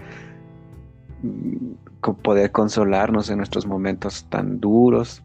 poder 2.22 2.52
consolarnos 2.52 3.30
en 3.30 3.38
nuestros 3.38 3.66
momentos 3.66 4.26
tan 4.28 4.60
duros, 4.60 5.22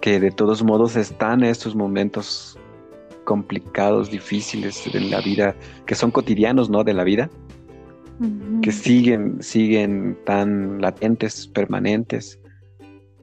que 0.00 0.20
de 0.20 0.30
todos 0.30 0.62
modos 0.62 0.96
están 0.96 1.42
estos 1.42 1.74
momentos 1.74 2.58
complicados, 3.24 4.10
difíciles 4.10 4.82
de 4.92 5.00
la 5.00 5.20
vida, 5.20 5.54
que 5.84 5.94
son 5.94 6.10
cotidianos, 6.10 6.70
¿no? 6.70 6.84
De 6.84 6.94
la 6.94 7.04
vida, 7.04 7.28
que 8.62 8.72
siguen, 8.72 9.42
siguen 9.42 10.16
tan 10.24 10.80
latentes, 10.80 11.48
permanentes, 11.48 12.38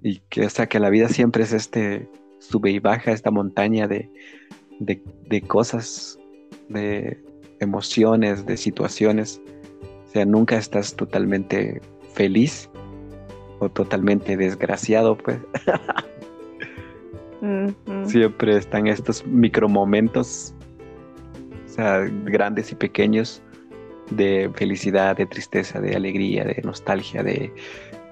y 0.02 0.20
que 0.30 0.44
hasta 0.44 0.68
que 0.68 0.80
la 0.80 0.90
vida 0.90 1.08
siempre 1.08 1.44
es 1.44 1.54
este 1.54 2.10
sube 2.40 2.72
y 2.72 2.80
baja, 2.80 3.12
esta 3.12 3.32
montaña 3.32 3.88
de, 3.88 4.12
de, 4.80 5.42
cosas, 5.42 6.20
de 6.68 7.24
emociones, 7.60 8.46
de 8.46 8.58
situaciones. 8.58 9.42
O 10.08 10.12
sea, 10.12 10.26
nunca 10.26 10.58
estás 10.58 10.96
totalmente 10.96 11.82
feliz 12.14 12.70
o 13.60 13.70
totalmente 13.70 14.38
desgraciado, 14.38 15.18
pues. 15.18 15.40
Siempre 18.06 18.58
están 18.58 18.88
estos 18.88 19.26
micromomentos, 19.26 20.54
o 21.66 21.70
sea, 21.70 22.00
grandes 22.24 22.72
y 22.72 22.76
pequeños, 22.76 23.42
de 24.12 24.50
felicidad, 24.56 25.18
de 25.18 25.26
tristeza, 25.26 25.82
de 25.82 25.96
alegría, 25.96 26.46
de 26.46 26.62
nostalgia, 26.64 27.24
de, 27.24 27.52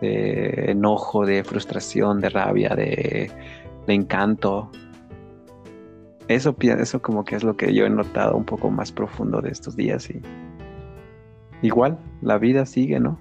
enojo, 0.01 1.25
de 1.25 1.43
frustración, 1.43 2.19
de 2.19 2.29
rabia, 2.29 2.75
de, 2.75 3.31
encanto. 3.87 4.69
Eso, 6.33 6.55
eso 6.59 7.01
como 7.01 7.25
que 7.25 7.35
es 7.35 7.43
lo 7.43 7.57
que 7.57 7.73
yo 7.73 7.85
he 7.85 7.89
notado 7.89 8.35
un 8.35 8.45
poco 8.45 8.69
más 8.69 8.91
profundo 8.91 9.41
de 9.41 9.49
estos 9.49 9.75
días 9.75 10.09
y 10.09 10.21
igual 11.61 11.97
la 12.21 12.37
vida 12.37 12.65
sigue, 12.65 12.99
¿no? 12.99 13.19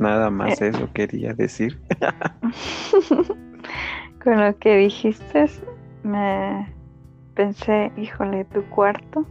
Nada 0.00 0.30
más 0.30 0.60
eh. 0.60 0.68
eso 0.68 0.88
quería 0.92 1.34
decir. 1.34 1.80
Con 4.24 4.40
lo 4.40 4.56
que 4.58 4.76
dijiste, 4.76 5.46
me, 6.02 6.66
Pensé, 7.34 7.90
híjole, 7.96 8.44
tu 8.44 8.62
cuarto 8.64 9.24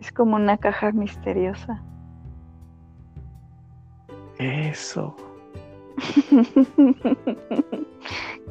es 0.00 0.10
como 0.10 0.36
una 0.36 0.56
caja 0.56 0.90
misteriosa. 0.92 1.82
Eso. 4.38 5.14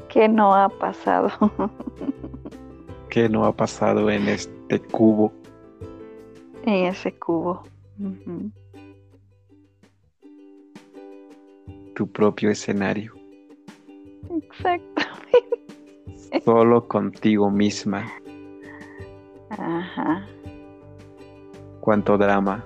¿Qué 0.10 0.28
no 0.28 0.54
ha 0.54 0.70
pasado? 0.70 1.30
¿Qué 3.10 3.30
no 3.30 3.46
ha 3.46 3.56
pasado 3.56 4.10
en 4.10 4.28
este 4.28 4.80
cubo? 4.80 5.32
En 6.64 6.86
ese 6.86 7.14
cubo. 7.14 7.64
Tu 11.96 12.08
propio 12.12 12.50
escenario. 12.50 13.14
Exactamente. 14.30 15.22
Solo 16.46 16.88
contigo 16.88 17.52
misma. 17.52 18.12
Ajá. 19.52 20.26
Cuánto 21.82 22.18
drama. 22.18 22.64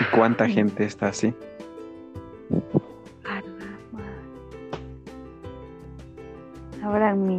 ¿Y 0.00 0.16
cuánta 0.16 0.48
gente 0.48 0.84
está 0.84 1.08
así? 1.08 1.34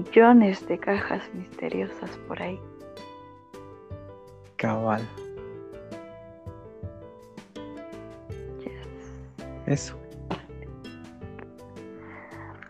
Millones 0.06 0.68
de 0.68 0.78
cajas 0.78 1.22
misteriosas 1.34 2.10
por 2.28 2.42
ahí. 2.42 2.60
Cabal. 4.58 5.08
Eso. 9.66 9.98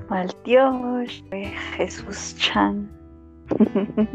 Mal 0.09 0.33
Dios, 0.43 1.23
Jesús 1.75 2.35
Chan. 2.37 2.89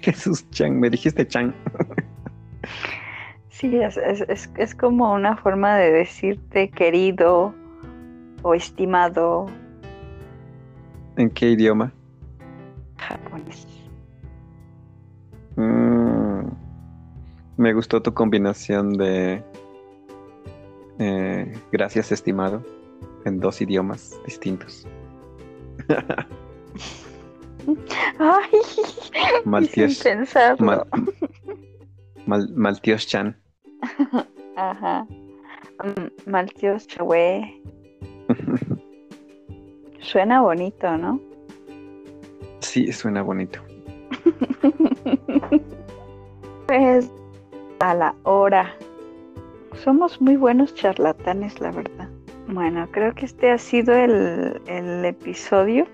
Jesús 0.00 0.48
Chan, 0.50 0.78
me 0.78 0.90
dijiste 0.90 1.26
Chan. 1.26 1.54
Sí, 3.48 3.76
es, 3.76 4.74
como 4.74 5.12
una 5.12 5.36
forma 5.36 5.76
de 5.76 5.90
decirte 5.90 6.70
querido 6.70 7.52
o 8.42 8.54
estimado 8.54 9.46
¿En 11.18 11.30
qué 11.30 11.50
idioma? 11.50 11.92
Japonés. 12.96 13.66
Mm, 15.56 16.46
me 17.56 17.74
gustó 17.74 18.00
tu 18.00 18.14
combinación 18.14 18.92
de 18.92 19.42
eh, 21.00 21.52
gracias, 21.72 22.12
estimado, 22.12 22.62
en 23.24 23.40
dos 23.40 23.60
idiomas 23.60 24.16
distintos. 24.26 24.86
Ay, 28.20 28.60
Maltíos. 29.44 29.94
sin 29.94 30.18
pensarlo. 30.18 30.64
Mal, 30.64 30.86
mal, 32.26 32.48
Maltíos 32.54 33.08
Chan. 33.08 33.36
Ajá. 34.54 35.04
Mm, 35.82 36.30
Maltios 36.30 36.86
Chahue. 36.86 37.60
Suena 40.08 40.40
bonito, 40.40 40.96
¿no? 40.96 41.20
Sí, 42.60 42.90
suena 42.92 43.20
bonito. 43.22 43.60
Pues 46.66 47.10
a 47.80 47.94
la 47.94 48.14
hora. 48.24 48.74
Somos 49.74 50.20
muy 50.20 50.36
buenos 50.36 50.74
charlatanes, 50.74 51.60
la 51.60 51.70
verdad. 51.70 52.08
Bueno, 52.46 52.86
creo 52.90 53.14
que 53.14 53.24
este 53.24 53.50
ha 53.50 53.58
sido 53.58 53.94
el, 53.94 54.60
el 54.66 55.04
episodio. 55.04 55.86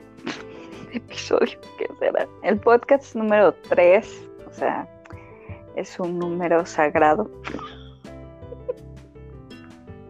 episodio, 0.93 1.59
¿qué 1.79 1.89
será? 2.01 2.27
El 2.43 2.59
podcast 2.59 3.15
número 3.15 3.55
3. 3.69 4.29
O 4.49 4.53
sea, 4.53 4.89
es 5.77 5.99
un 6.01 6.19
número 6.19 6.67
sagrado. 6.67 7.31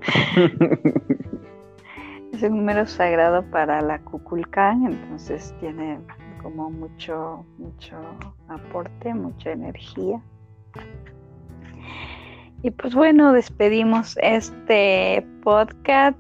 Es 2.35 2.43
un 2.43 2.57
número 2.57 2.85
sagrado 2.85 3.45
para 3.45 3.81
la 3.81 4.01
Kukulkan, 4.01 4.87
entonces 4.87 5.55
tiene 5.61 6.01
como 6.43 6.69
mucho, 6.69 7.47
mucho 7.59 7.97
aporte, 8.49 9.15
mucha 9.15 9.53
energía. 9.53 10.21
Y 12.63 12.73
pues 12.73 12.93
bueno, 12.93 13.33
despedimos 13.33 14.19
este 14.21 15.25
podcast 15.45 16.19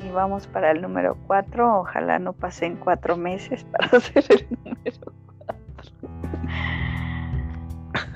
y 0.00 0.10
vamos 0.10 0.48
para 0.48 0.72
el 0.72 0.82
número 0.82 1.16
4. 1.28 1.82
Ojalá 1.82 2.18
no 2.18 2.32
pasen 2.32 2.74
cuatro 2.74 3.16
meses 3.16 3.62
para 3.70 3.98
hacer 3.98 4.24
el 4.30 4.58
número 4.64 5.12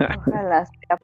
4. 0.01 0.19
Ojalá 0.27 0.67
sea 0.67 0.97